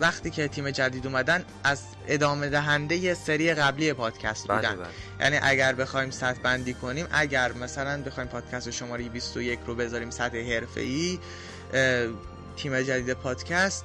وقتی 0.01 0.31
که 0.31 0.49
تیم 0.49 0.71
جدید 0.71 1.07
اومدن 1.07 1.45
از 1.65 1.83
ادامه 2.09 2.49
دهنده 2.49 3.15
سری 3.15 3.55
قبلی 3.55 3.93
پادکست 3.93 4.49
بله 4.49 4.57
بودن. 4.57 4.77
بله. 4.77 4.87
یعنی 5.21 5.39
اگر 5.43 5.73
بخوایم 5.73 6.11
سطح 6.11 6.41
بندی 6.41 6.75
کنیم 6.75 7.07
اگر 7.11 7.53
مثلا 7.53 8.03
بخوایم 8.03 8.29
پادکست 8.29 8.71
شماره 8.71 9.09
21 9.09 9.59
رو 9.67 9.75
بذاریم 9.75 10.11
سطح 10.11 10.55
حرفه‌ای 10.55 11.19
تیم 12.57 12.83
جدید 12.83 13.13
پادکست 13.13 13.85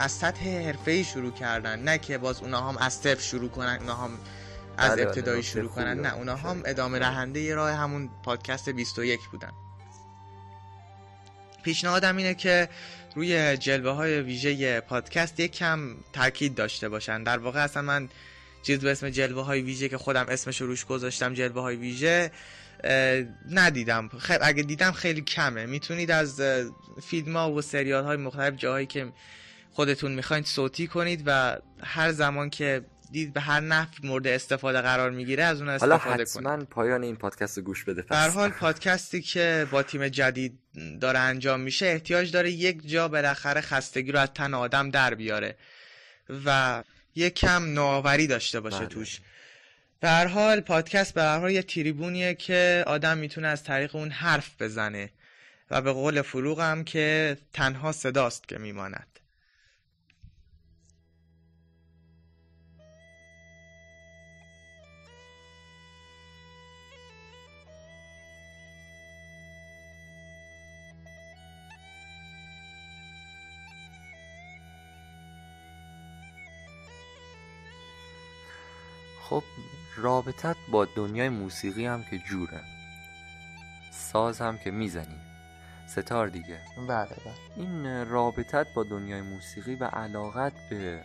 از 0.00 0.12
سطح 0.12 0.44
حرفه‌ای 0.66 1.04
شروع 1.04 1.32
کردن 1.32 1.78
نه 1.78 1.98
که 1.98 2.18
باز 2.18 2.40
اونا 2.40 2.68
هم 2.68 2.76
از 2.76 2.94
صفر 2.94 3.20
شروع 3.20 3.50
کنن 3.50 3.78
اونا 3.80 3.94
هم 3.94 4.10
از 4.76 4.90
بله، 4.90 4.96
بله، 4.96 5.06
ابتدایی 5.06 5.38
نکته 5.38 5.50
شروع 5.50 5.68
کنن. 5.68 6.00
نه 6.00 6.14
اونا 6.14 6.36
هم. 6.36 6.62
ادامه 6.64 6.98
بله. 6.98 7.08
دهنده 7.08 7.54
راه 7.54 7.72
همون 7.72 8.10
پادکست 8.22 8.68
21 8.68 9.20
بودن. 9.32 9.52
پیشنهادم 11.62 12.16
اینه 12.16 12.34
که 12.34 12.68
روی 13.14 13.56
جلوه 13.56 13.92
های 13.92 14.20
ویژه 14.20 14.80
پادکست 14.80 15.40
یک 15.40 15.52
کم 15.52 15.96
تاکید 16.12 16.54
داشته 16.54 16.88
باشن. 16.88 17.22
در 17.22 17.38
واقع 17.38 17.64
اصلا 17.64 17.82
من 17.82 18.08
چیز 18.62 18.78
به 18.78 18.90
اسم 18.90 19.10
جلوه 19.10 19.44
های 19.44 19.62
ویژه 19.62 19.88
که 19.88 19.98
خودم 19.98 20.26
اسمش 20.28 20.60
رو 20.60 20.66
روش 20.66 20.84
گذاشتم 20.84 21.34
جلوه 21.34 21.62
های 21.62 21.76
ویژه 21.76 22.30
ندیدم. 23.50 24.08
خیلی 24.08 24.38
اگه 24.42 24.62
دیدم 24.62 24.92
خیلی 24.92 25.20
کمه. 25.20 25.66
می‌تونید 25.66 26.10
از 26.10 26.42
فیلم 27.02 27.36
ها 27.36 27.52
و 27.52 27.62
سریال 27.62 28.04
های 28.04 28.16
مختلف 28.16 28.56
جاهایی 28.56 28.86
که 28.86 29.12
خودتون 29.70 30.12
می‌خواید 30.12 30.46
صوتی 30.46 30.86
کنید 30.86 31.22
و 31.26 31.58
هر 31.82 32.12
زمان 32.12 32.50
که 32.50 32.84
دید 33.12 33.32
به 33.32 33.40
هر 33.40 33.60
نحو 33.60 33.88
مورد 34.02 34.26
استفاده 34.26 34.80
قرار 34.80 35.10
می‌گیره 35.10 35.44
از 35.44 35.60
اون 35.60 35.68
حالا 35.68 35.94
استفاده 35.94 36.24
کنید. 36.24 36.46
حتما 36.46 36.64
پایان 36.64 37.02
این 37.02 37.16
پادکست 37.16 37.58
رو 37.58 37.64
گوش 37.64 37.84
بده 37.84 38.02
پس. 38.02 38.34
حال 38.34 38.50
پادکستی 38.50 39.22
که 39.22 39.66
با 39.70 39.82
تیم 39.82 40.08
جدید 40.08 40.58
داره 41.00 41.18
انجام 41.18 41.60
میشه 41.60 41.86
احتیاج 41.86 42.32
داره 42.32 42.50
یک 42.50 42.88
جا 42.88 43.08
بالاخره 43.08 43.60
خستگی 43.60 44.12
رو 44.12 44.18
از 44.18 44.28
تن 44.34 44.54
آدم 44.54 44.90
در 44.90 45.14
بیاره 45.14 45.56
و 46.46 46.82
یک 47.14 47.34
کم 47.34 47.64
نوآوری 47.64 48.26
داشته 48.26 48.60
باشه 48.60 48.78
بله. 48.78 48.86
توش. 48.86 49.20
به 50.00 50.08
هر 50.08 50.26
حال 50.26 50.60
پادکست 50.60 51.14
به 51.14 51.22
هر 51.22 51.38
حال 51.38 51.50
یه 51.50 51.62
تریبونیه 51.62 52.34
که 52.34 52.84
آدم 52.86 53.18
می‌تونه 53.18 53.48
از 53.48 53.64
طریق 53.64 53.96
اون 53.96 54.10
حرف 54.10 54.62
بزنه 54.62 55.10
و 55.70 55.82
به 55.82 55.92
قول 55.92 56.22
فروغ 56.22 56.60
هم 56.60 56.84
که 56.84 57.36
تنها 57.52 57.92
صداست 57.92 58.48
که 58.48 58.58
میماند. 58.58 59.19
رابطت 80.00 80.56
با 80.72 80.84
دنیای 80.84 81.28
موسیقی 81.28 81.86
هم 81.86 82.04
که 82.10 82.18
جوره. 82.18 82.60
ساز 83.90 84.40
هم 84.40 84.58
که 84.58 84.70
می‌زنی. 84.70 85.20
ستار 85.86 86.28
دیگه. 86.28 86.60
بله 86.88 87.16
بله. 87.24 87.34
این 87.56 88.06
رابطت 88.06 88.66
با 88.74 88.84
دنیای 88.84 89.22
موسیقی 89.22 89.74
و 89.74 89.84
علاقت 89.84 90.52
به 90.70 91.04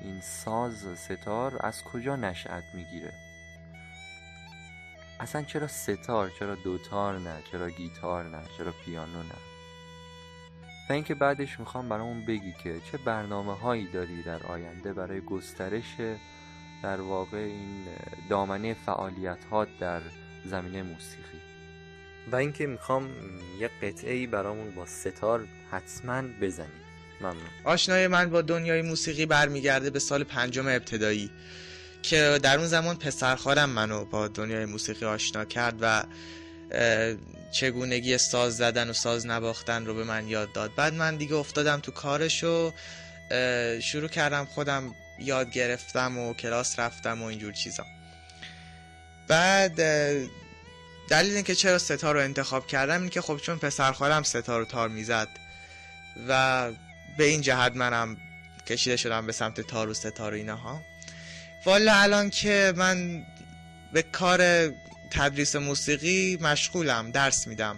این 0.00 0.20
ساز 0.20 0.98
ستار 0.98 1.66
از 1.66 1.84
کجا 1.84 2.16
نشأت 2.16 2.64
می‌گیره؟ 2.74 3.12
اصلا 5.20 5.42
چرا 5.42 5.66
ستار 5.66 6.30
چرا 6.38 6.54
دوتار 6.54 7.18
نه 7.18 7.42
چرا 7.52 7.70
گیتار 7.70 8.24
نه 8.24 8.42
چرا 8.58 8.72
پیانو 8.84 9.22
نه؟ 9.22 9.38
و 10.90 10.92
اینکه 10.92 11.14
بعدش 11.14 11.60
می‌خوام 11.60 11.88
برامون 11.88 12.24
بگی 12.24 12.52
که 12.52 12.80
چه 12.80 12.98
برنامه 12.98 13.54
هایی 13.54 13.92
داری 13.92 14.22
در 14.22 14.42
آینده 14.42 14.92
برای 14.92 15.20
گسترش 15.20 15.96
در 16.82 17.00
واقع 17.00 17.38
این 17.38 17.84
دامنه 18.30 18.76
فعالیت 18.86 19.44
ها 19.50 19.66
در 19.80 20.00
زمینه 20.44 20.82
موسیقی. 20.82 21.40
و 22.32 22.36
اینکه 22.36 22.66
می‌خوام 22.66 23.10
یه 23.60 23.70
قطعه 23.82 24.12
ای 24.12 24.26
برامون 24.26 24.70
با 24.70 24.86
ستار 24.86 25.46
حتما 25.70 26.22
بزنی 26.40 26.66
ممنون. 27.20 27.42
آشنای 27.64 28.06
من 28.06 28.30
با 28.30 28.42
دنیای 28.42 28.82
موسیقی 28.82 29.26
برمیگرده 29.26 29.90
به 29.90 29.98
سال 29.98 30.24
پنجم 30.24 30.68
ابتدایی 30.68 31.30
که 32.02 32.38
در 32.42 32.58
اون 32.58 32.66
زمان 32.66 32.96
پسرخالم 32.96 33.70
منو 33.70 34.04
با 34.04 34.28
دنیای 34.28 34.64
موسیقی 34.64 35.06
آشنا 35.06 35.44
کرد 35.44 35.78
و 35.80 36.04
چگونگی 37.50 38.18
ساز 38.18 38.56
زدن 38.56 38.90
و 38.90 38.92
ساز 38.92 39.26
نواختن 39.26 39.86
رو 39.86 39.94
به 39.94 40.04
من 40.04 40.28
یاد 40.28 40.52
داد. 40.52 40.74
بعد 40.74 40.94
من 40.94 41.16
دیگه 41.16 41.34
افتادم 41.34 41.80
تو 41.80 41.92
کارش 41.92 42.44
و 42.44 42.72
شروع 43.82 44.08
کردم 44.08 44.44
خودم 44.44 44.94
یاد 45.20 45.50
گرفتم 45.50 46.18
و 46.18 46.34
کلاس 46.34 46.78
رفتم 46.78 47.22
و 47.22 47.24
اینجور 47.24 47.52
چیزا. 47.52 47.86
بعد 49.28 49.76
دلیل 51.10 51.34
اینکه 51.34 51.54
چرا 51.54 51.78
ستار 51.78 52.14
رو 52.14 52.20
انتخاب 52.20 52.66
کردم 52.66 53.00
این 53.00 53.10
که 53.10 53.20
خب 53.20 53.36
چون 53.36 53.58
پسرخالم 53.58 54.22
ستار 54.22 54.58
رو 54.60 54.64
تار 54.64 54.88
می‌زد 54.88 55.28
و 56.28 56.72
به 57.18 57.24
این 57.24 57.40
جهت 57.40 57.76
منم 57.76 58.16
کشیده 58.66 58.96
شدم 58.96 59.26
به 59.26 59.32
سمت 59.32 59.60
تار 59.60 59.88
و 59.88 59.94
ستار 59.94 60.32
و 60.32 60.36
اینها. 60.36 60.82
والا 61.64 61.94
الان 61.94 62.30
که 62.30 62.72
من 62.76 63.26
به 63.92 64.02
کار 64.02 64.68
تدریس 65.10 65.56
موسیقی 65.56 66.38
مشغولم 66.40 67.10
درس 67.10 67.46
میدم. 67.46 67.76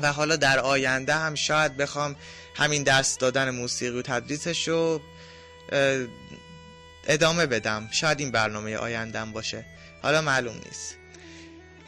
و 0.00 0.12
حالا 0.12 0.36
در 0.36 0.58
آینده 0.58 1.14
هم 1.14 1.34
شاید 1.34 1.76
بخوام 1.76 2.16
همین 2.56 2.82
درس 2.82 3.18
دادن 3.18 3.50
موسیقی 3.50 3.98
و 3.98 4.02
تدریسش 4.02 4.68
رو 4.68 5.02
ادامه 7.06 7.46
بدم. 7.46 7.88
شاید 7.90 8.20
این 8.20 8.30
برنامه 8.30 8.76
آیندهم 8.76 9.32
باشه. 9.32 9.64
حالا 10.02 10.22
معلوم 10.22 10.54
نیست. 10.54 10.96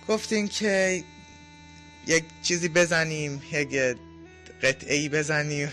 گفتین 0.09 0.49
که 0.49 1.05
یک 2.07 2.25
چیزی 2.43 2.69
بزنیم 2.69 3.43
یک 3.53 3.97
قطعه 4.63 4.95
ای 4.95 5.09
بزنیم. 5.09 5.73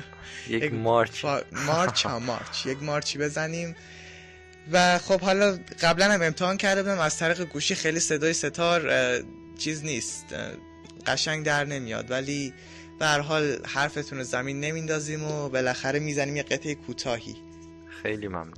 یک 0.48 0.72
مارچ. 0.72 1.24
مارچ 1.52 2.06
ها 2.06 2.18
مارچ. 2.18 2.66
یک 2.66 2.82
مارچی 2.82 3.18
بزنیم. 3.18 3.76
و 4.72 4.98
خب 4.98 5.20
حالا 5.20 5.58
قبلا 5.80 6.12
هم 6.12 6.22
امتحان 6.22 6.56
کرده 6.56 6.82
بودم. 6.82 6.98
از 6.98 7.16
طریق 7.16 7.44
گوشی 7.44 7.74
خیلی 7.74 8.00
صدای 8.00 8.32
ستار 8.32 8.90
چیز 9.58 9.84
نیست. 9.84 10.24
قشنگ 11.06 11.44
در 11.44 11.64
نمیاد. 11.64 12.10
ولی 12.10 12.54
به 12.98 13.06
هر 13.06 13.20
حال 13.20 13.66
حرفتون 13.66 14.18
رو 14.18 14.24
زمین 14.24 14.60
نمیندازیم 14.60 15.24
و 15.24 15.48
بالاخره 15.48 15.98
می‌زنیم 15.98 16.36
یه 16.36 16.42
قطعه 16.42 16.74
کوتاهی. 16.74 17.36
خیلی 18.02 18.28
ممنون. 18.28 18.54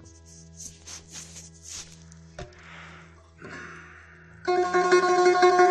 احسنت 4.47 5.69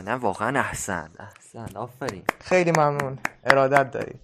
نه 0.00 0.10
نه 0.10 0.14
واقعا 0.14 0.58
احسنت 0.58 1.10
احسنت 1.20 1.76
آفرین. 1.76 2.22
خیلی 2.40 2.70
ممنون. 2.70 3.18
ارادت 3.44 3.90
داری 3.90 4.14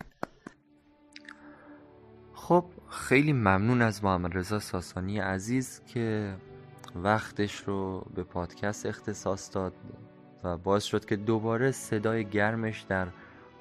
خب 2.34 2.64
خیلی 2.90 3.32
ممنون 3.32 3.82
از 3.82 4.04
محمد 4.04 4.38
رضا 4.38 4.58
ساسانی 4.58 5.18
عزیز 5.18 5.82
که 5.86 6.34
وقتش 6.94 7.56
رو 7.56 8.06
به 8.14 8.22
پادکست 8.22 8.86
اختصاص 8.86 9.54
داد 9.54 9.72
و 10.44 10.56
باعث 10.56 10.84
شد 10.84 11.04
که 11.04 11.16
دوباره 11.16 11.70
صدای 11.70 12.24
گرمش 12.24 12.80
در 12.80 13.06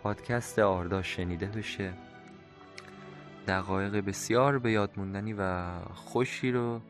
پادکست 0.03 0.59
آردا 0.59 1.01
شنیده 1.01 1.45
بشه. 1.45 1.93
دقایق 3.47 3.95
بسیار 3.95 4.59
به 4.59 4.71
یاد 4.71 4.91
موندنی 4.97 5.33
و 5.33 5.63
خوشی 5.93 6.51
رو 6.51 6.81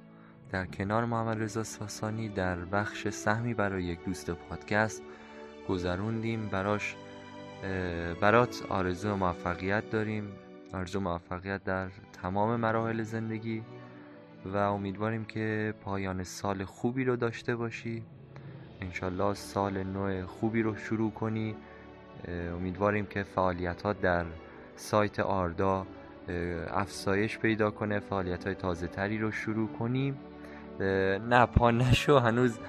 در 0.51 0.65
کنار 0.65 1.05
محمد 1.05 1.41
رضا 1.41 1.63
ساسانی 1.63 2.29
در 2.29 2.55
بخش 2.55 3.09
سهمی 3.09 3.53
برای 3.53 3.83
یک 3.83 4.05
دوست 4.05 4.31
پادکست 4.31 5.03
گذروندیم. 5.69 6.49
براش 6.49 6.95
برات 8.21 8.63
آرزو 8.69 9.15
موفقیت 9.15 9.89
داریم. 9.89 10.31
آرزو 10.73 10.99
موفقیت 10.99 11.63
در 11.63 11.87
تمام 12.21 12.59
مراحل 12.59 13.03
زندگی 13.03 13.63
و 14.45 14.57
امیدواریم 14.57 15.25
که 15.25 15.73
پایان 15.81 16.23
سال 16.23 16.63
خوبی 16.63 17.03
رو 17.03 17.15
داشته 17.15 17.55
باشی. 17.55 18.03
انشالله 18.81 19.33
سال 19.33 19.83
نو 19.83 20.27
خوبی 20.27 20.61
رو 20.61 20.75
شروع 20.75 21.11
کنی. 21.11 21.55
امیدواریم 22.27 23.05
که 23.05 23.23
فعالیت 23.23 23.81
ها 23.81 23.93
در 23.93 24.25
سایت 24.75 25.19
آردا 25.19 25.87
افزایش 26.71 27.37
پیدا 27.37 27.71
کنه 27.71 27.99
فعالیت 27.99 28.45
های 28.45 28.55
تازه 28.55 28.87
تری 28.87 29.17
رو 29.17 29.31
شروع 29.31 29.67
کنیم. 29.67 30.17
نه 31.29 31.45
پا 31.45 31.71
نشو 31.71 32.19
هنوز 32.19 32.59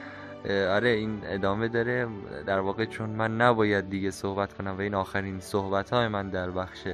آره 0.44 0.88
این 0.88 1.20
ادامه 1.24 1.68
داره. 1.68 2.08
در 2.46 2.60
واقع 2.60 2.84
چون 2.84 3.10
من 3.10 3.36
نباید 3.36 3.90
دیگه 3.90 4.10
صحبت 4.10 4.52
کنم 4.54 4.76
و 4.76 4.80
این 4.80 4.94
آخرین 4.94 5.40
صحبت 5.40 5.90
های 5.90 6.08
من 6.08 6.28
در 6.28 6.50
بخش 6.50 6.88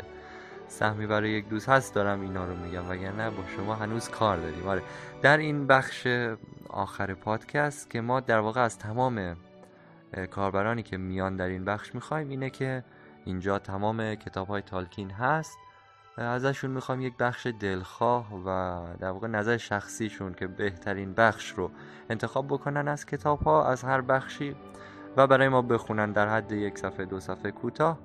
سهمی 0.68 1.06
برای 1.06 1.30
یک 1.30 1.48
دوست 1.48 1.68
هست 1.68 1.94
دارم 1.94 2.20
اینا 2.20 2.44
رو 2.44 2.56
میگم. 2.56 2.90
وگرنه 2.90 3.30
با 3.30 3.42
شما 3.56 3.74
هنوز 3.74 4.08
کار 4.08 4.36
داریم. 4.36 4.68
آره. 4.68 4.82
در 5.22 5.36
این 5.36 5.66
بخش 5.66 6.06
آخر 6.68 7.14
پادکست 7.14 7.90
که 7.90 8.00
ما 8.00 8.20
در 8.20 8.38
واقع 8.38 8.60
از 8.60 8.78
تمام 8.78 9.36
کاربرانی 10.30 10.82
که 10.82 10.96
میان 10.96 11.36
در 11.36 11.48
این 11.48 11.64
بخش 11.64 11.94
می‌خوایم 11.94 12.28
اینه 12.28 12.50
که 12.50 12.84
اینجا 13.24 13.58
تمام 13.58 14.14
کتاب 14.14 14.48
های 14.48 14.62
تالکین 14.62 15.10
هست. 15.10 15.58
ازشون 16.16 16.70
می‌خوام 16.70 17.00
یک 17.00 17.16
بخش 17.16 17.46
دلخواه 17.46 18.34
و 18.34 18.80
در 18.98 19.10
واقع 19.10 19.28
نظر 19.28 19.56
شخصیشون 19.56 20.34
که 20.34 20.46
بهترین 20.46 21.14
بخش 21.14 21.50
رو 21.50 21.70
انتخاب 22.10 22.46
بکنن 22.46 22.88
از 22.88 23.06
کتاب 23.06 23.42
ها 23.42 23.66
از 23.66 23.84
هر 23.84 24.00
بخشی 24.00 24.56
و 25.16 25.26
برای 25.26 25.48
ما 25.48 25.62
بخونن 25.62 26.12
در 26.12 26.28
حد 26.28 26.52
یک 26.52 26.78
صفحه 26.78 27.04
دو 27.04 27.20
صفحه 27.20 27.50
کوتاه. 27.50 27.98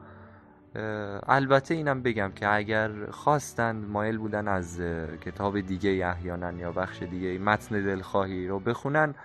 البته 1.27 1.73
اینم 1.73 2.01
بگم 2.01 2.31
که 2.35 2.55
اگر 2.55 3.11
خواستند 3.11 3.89
مایل 3.89 4.17
بودن 4.17 4.47
از 4.47 4.81
کتاب 5.21 5.59
دیگه 5.59 6.07
احیانا 6.07 6.51
یا 6.51 6.71
بخش 6.71 7.03
دیگه 7.03 7.37
متن 7.37 7.83
دلخواهی 7.83 8.47
رو 8.47 8.59
بخونن 8.59 9.15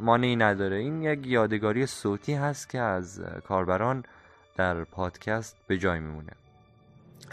مانعی 0.00 0.36
نداره. 0.36 0.76
این 0.76 1.02
یک 1.02 1.26
یادگاری 1.26 1.86
صوتی 1.86 2.34
هست 2.34 2.68
که 2.68 2.80
از 2.80 3.20
کاربران 3.48 4.04
در 4.56 4.84
پادکست 4.84 5.56
به 5.66 5.78
جای 5.78 6.00
میمونه. 6.00 6.41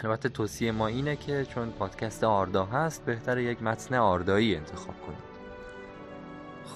البته 0.04 0.28
توصیه 0.28 0.72
ما 0.72 0.86
اینه 0.86 1.16
که 1.16 1.44
چون 1.44 1.70
پادکست 1.70 2.24
آردا 2.24 2.64
هست 2.64 3.04
بهتر 3.04 3.38
یک 3.38 3.62
متن 3.62 3.94
آردایی 3.94 4.56
انتخاب 4.56 4.94
کنید 5.06 5.30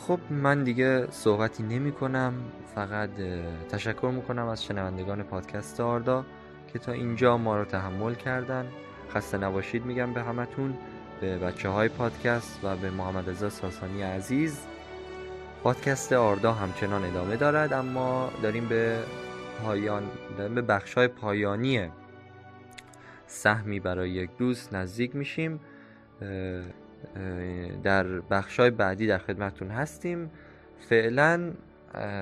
خب 0.07 0.19
من 0.31 0.65
دیگه 0.65 1.07
صحبتی 1.11 1.63
نمی 1.63 1.93
کنم 1.93 2.35
فقط 2.75 3.11
تشکر 3.69 4.13
می‌کنم 4.15 4.49
از 4.49 4.65
شنوندگان 4.65 5.23
پادکست 5.23 5.81
آردا 5.81 6.25
که 6.73 6.79
تا 6.79 6.93
اینجا 6.93 7.37
ما 7.37 7.57
رو 7.57 7.65
تحمل 7.65 8.15
کردن. 8.15 8.67
خسته 9.11 9.39
نباشید 9.39 9.85
میگم 9.85 10.13
به 10.13 10.23
همتون 10.23 10.75
به 11.21 11.39
بچه 11.39 11.69
های 11.69 11.89
پادکست 11.89 12.61
و 12.63 12.77
به 12.77 12.91
محمد 12.91 13.31
رضا 13.31 13.51
ساسانی 13.51 14.03
عزیز. 14.03 14.61
پادکست 15.63 16.13
آردا 16.13 16.53
همچنان 16.53 17.05
ادامه 17.05 17.37
دارد 17.37 17.73
اما 17.73 18.31
داریم 18.43 18.69
به 18.69 18.99
پایان 19.63 20.03
داریم 20.39 20.55
به 20.55 20.63
بخش 20.63 20.95
های 20.95 21.09
پایانی 21.09 21.91
سهمی 23.35 23.81
برای 23.81 24.11
یک 24.11 24.31
دوست 24.37 24.73
نزدیک 24.73 25.17
میشیم 25.17 25.61
در 27.83 28.05
بخشای 28.21 28.71
بعدی 28.71 29.07
در 29.07 29.19
خدمتون 29.19 29.71
هستیم. 29.71 30.31
فعلا 30.89 31.55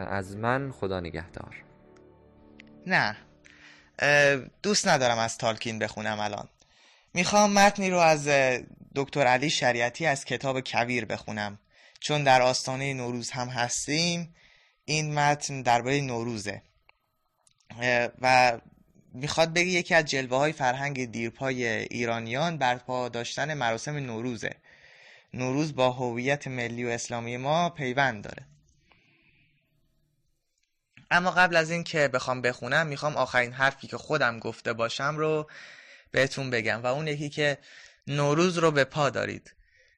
از 0.09 0.37
من 0.37 0.73
خدا 0.73 1.01
نگهدار. 1.01 1.65
نه 2.87 3.17
دوست 4.63 4.89
ندارم 4.89 5.19
از 5.19 5.39
تالکین 5.39 5.79
بخونم 5.79 6.21
الان. 6.21 6.49
می‌خوام 7.15 7.53
متنی 7.53 7.91
رو 7.91 7.99
از 7.99 8.29
دکتر 8.95 9.27
علی 9.27 9.51
شریعتی 9.51 10.07
از 10.07 10.25
کتاب 10.25 10.61
کویر 10.61 11.05
بخونم. 11.05 11.59
چون 12.01 12.25
در 12.25 12.43
آستانه 12.43 12.95
نوروز 12.95 13.31
هم 13.31 13.49
هستیم 13.49 14.35
این 14.85 15.15
متن 15.15 15.63
درباره 15.63 16.01
نوروزه. 16.01 16.63
و 18.21 18.59
می‌خواد 19.15 19.53
بگه 19.53 19.67
یکی 19.67 19.95
از 19.95 20.05
جلوه 20.05 20.39
های 20.39 20.53
فرهنگ 20.53 21.13
دیرپای 21.13 21.67
ایرانیان 21.67 22.59
برپا 22.59 23.09
داشتن 23.09 23.55
مراسم 23.55 23.97
نوروزه. 23.97 24.57
نوروز 25.35 25.75
با 25.75 25.91
هویت 25.91 26.47
ملی 26.47 26.85
و 26.85 26.89
اسلامی 26.89 27.37
ما 27.37 27.71
پیوند 27.71 28.25
داره. 28.25 28.47
اما 31.11 31.31
قبل 31.31 31.57
از 31.57 31.71
این 31.71 31.85
که 31.85 32.09
بخوام 32.09 32.43
بخونم 32.43 32.87
می‌خوام 32.87 33.17
آخرین 33.17 33.53
حرفی 33.53 33.87
که 33.87 33.97
خودم 33.97 34.39
گفته 34.39 34.73
باشم 34.73 35.17
رو 35.17 35.51
بهتون 36.11 36.51
بگم 36.51 36.83
و 36.83 36.87
اون 36.87 37.09
یکی 37.09 37.29
که 37.29 37.59
نوروز 38.07 38.59
رو 38.59 38.71
به 38.71 38.85
پا 38.85 39.11
دارید. 39.11 39.55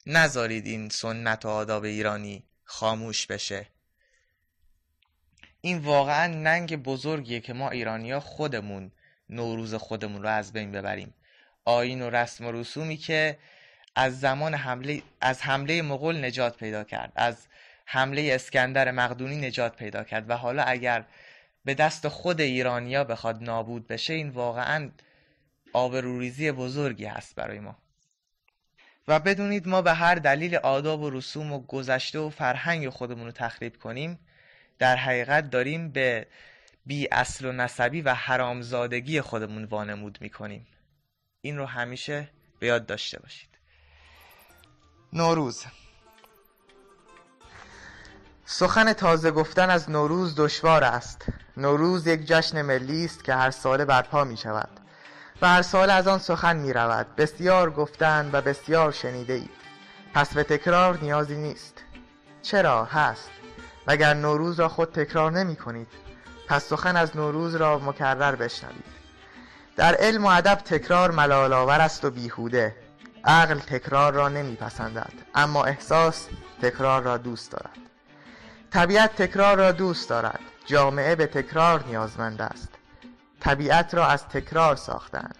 نذارید 0.06 0.66
این 0.66 0.88
سنت 0.88 1.44
و 1.44 1.48
آداب 1.48 1.84
ایرانی 1.84 2.44
خاموش 2.64 3.26
بشه. 3.26 3.66
این 5.60 5.78
واقعا 5.78 6.26
ننگ 6.26 6.76
بزرگیه 6.76 7.40
که 7.40 7.52
ما 7.52 7.70
ایرانیا 7.70 8.20
خودمون 8.20 8.92
نوروز 9.30 9.74
خودمون 9.74 10.22
رو 10.22 10.28
از 10.28 10.52
بین 10.52 10.72
ببریم. 10.72 11.14
آین 11.64 12.02
و 12.02 12.10
رسم 12.10 12.46
و 12.46 12.52
رسومی 12.52 12.96
که 12.96 13.38
از 13.94 14.20
زمان 14.20 14.54
حمله 14.54 15.02
از 15.20 15.42
حمله 15.42 15.82
مغول 15.82 16.24
نجات 16.24 16.56
پیدا 16.56 16.84
کرد 16.84 17.12
از 17.16 17.46
حمله 17.86 18.30
اسکندر 18.34 18.90
مقدونی 18.90 19.36
نجات 19.36 19.76
پیدا 19.76 20.04
کرد 20.04 20.30
و 20.30 20.36
حالا 20.36 20.62
اگر 20.62 21.04
به 21.64 21.74
دست 21.74 22.08
خود 22.08 22.40
ایرانیا 22.40 23.04
بخواد 23.04 23.42
نابود 23.42 23.86
بشه 23.86 24.12
این 24.12 24.28
واقعا 24.28 24.90
آبروریزی 25.72 26.52
بزرگی 26.52 27.04
هست 27.04 27.34
برای 27.34 27.60
ما. 27.60 27.76
و 29.08 29.20
بدونید 29.20 29.68
ما 29.68 29.82
به 29.82 29.92
هر 29.92 30.14
دلیل 30.14 30.56
آداب 30.56 31.00
و 31.00 31.10
رسوم 31.10 31.52
و 31.52 31.60
گذشته 31.60 32.18
و 32.18 32.30
فرهنگ 32.30 32.88
خودمون 32.88 33.26
رو 33.26 33.32
تخریب 33.32 33.76
کنیم 33.76 34.18
در 34.78 34.96
حقیقت 34.96 35.50
داریم 35.50 35.90
به 35.90 36.26
بی 36.86 37.08
اصل 37.12 37.46
و 37.46 37.52
نسبی 37.52 38.00
و 38.00 38.14
حرامزادگی 38.14 39.20
خودمون 39.20 39.64
وانمود 39.64 40.18
می‌کنیم. 40.20 40.66
این 41.40 41.58
رو 41.58 41.66
همیشه 41.66 42.30
به 42.58 42.66
یاد 42.66 42.86
داشته 42.86 43.20
باشید. 43.20 43.48
نوروز. 45.12 45.64
سخن 48.44 48.92
تازه 48.92 49.30
گفتن 49.30 49.70
از 49.70 49.90
نوروز 49.90 50.34
دشوار 50.36 50.84
است. 50.84 51.26
نوروز 51.56 52.06
یک 52.06 52.26
جشن 52.26 52.62
ملی 52.62 53.04
است 53.04 53.24
که 53.24 53.34
هر 53.34 53.50
ساله 53.50 53.84
برپا 53.84 54.24
می 54.24 54.36
شود 54.36 54.80
و 55.42 55.48
هر 55.48 55.62
سال 55.62 55.90
از 55.90 56.08
آن 56.08 56.18
سخن 56.18 56.56
می 56.56 56.72
رود 56.72 57.16
بسیار 57.16 57.70
گفتند 57.70 58.34
و 58.34 58.40
بسیار 58.40 58.92
شنیده 58.92 59.32
اید. 59.32 59.50
پس 60.14 60.34
به 60.34 60.42
تکرار 60.42 60.98
نیازی 61.02 61.36
نیست. 61.36 61.84
چرا؟ 62.42 62.84
هست. 62.84 63.30
مگر 63.88 64.14
نوروز 64.14 64.60
را 64.60 64.68
خود 64.68 64.92
تکرار 64.92 65.32
نمی 65.32 65.56
کنید 65.56 65.88
پس 66.48 66.64
سخن 66.64 66.96
از 66.96 67.16
نوروز 67.16 67.54
را 67.54 67.78
مکرر 67.78 68.34
بشنوید. 68.34 68.94
در 69.76 69.94
علم 69.94 70.24
و 70.24 70.28
ادب 70.28 70.54
تکرار 70.54 71.10
ملال 71.10 71.52
آور 71.52 71.80
است 71.80 72.04
و 72.04 72.10
بیهوده. 72.10 72.76
عقل 73.24 73.58
تکرار 73.58 74.12
را 74.12 74.28
نمیپسندد 74.28 75.12
اما 75.34 75.64
احساس 75.64 76.26
تکرار 76.62 77.02
را 77.02 77.16
دوست 77.16 77.52
دارد. 77.52 77.78
طبیعت 78.70 79.16
تکرار 79.16 79.56
را 79.56 79.72
دوست 79.72 80.08
دارد. 80.08 80.40
جامعه 80.66 81.14
به 81.14 81.26
تکرار 81.26 81.84
نیازمند 81.86 82.42
است. 82.42 82.68
طبیعت 83.40 83.94
را 83.94 84.06
از 84.06 84.28
تکرار 84.28 84.76
ساختند. 84.76 85.38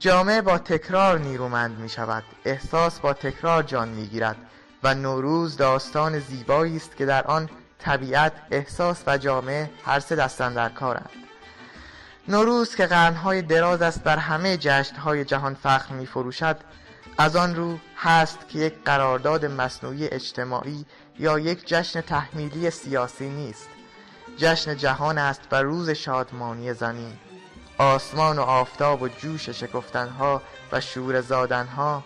جامعه 0.00 0.40
با 0.40 0.58
تکرار 0.58 1.18
نیرومند 1.18 1.78
می 1.78 1.88
شود 1.88 2.24
احساس 2.44 3.00
با 3.00 3.12
تکرار 3.12 3.62
جان 3.62 3.88
می 3.88 4.06
گیرد 4.06 4.36
و 4.82 4.94
نوروز 4.94 5.56
داستان 5.56 6.18
زیبایی 6.18 6.76
است 6.76 6.96
که 6.96 7.06
در 7.06 7.26
آن 7.26 7.48
طبیعت 7.82 8.32
احساس 8.50 9.02
و 9.06 9.18
جامعه 9.18 9.70
هر 9.84 10.00
سه 10.00 10.16
دستن 10.16 10.54
در 10.54 10.68
کارند. 10.68 11.10
نوروز 12.28 12.74
که 12.74 12.86
قرنهای 12.86 13.42
دراز 13.42 13.82
است 13.82 14.02
بر 14.02 14.16
همه 14.16 14.56
جشنهای 14.56 15.24
جهان 15.24 15.54
فخر 15.54 15.94
می 15.94 16.06
فروشد 16.06 16.56
از 17.18 17.36
آن 17.36 17.56
رو 17.56 17.78
هست 17.96 18.38
که 18.48 18.58
یک 18.58 18.74
قرارداد 18.84 19.46
مصنوعی 19.46 20.08
اجتماعی 20.08 20.86
یا 21.18 21.38
یک 21.38 21.66
جشن 21.66 22.00
تحمیلی 22.00 22.70
سیاسی 22.70 23.28
نیست. 23.28 23.68
جشن 24.38 24.76
جهان 24.76 25.18
است 25.18 25.40
و 25.52 25.62
روز 25.62 25.90
شادمانی 25.90 26.74
زمین 26.74 27.12
آسمان 27.78 28.38
و 28.38 28.42
آفتاب 28.42 29.02
و 29.02 29.08
جوش 29.08 29.48
شکفتنها 29.48 30.42
و 30.72 30.80
شور 30.80 31.20
زادنها 31.20 32.04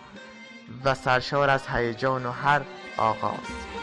و 0.83 0.95
سرشار 0.95 1.49
از 1.49 1.67
هیجان 1.67 2.25
و 2.25 2.31
هر 2.31 2.61
آغاز. 2.97 3.76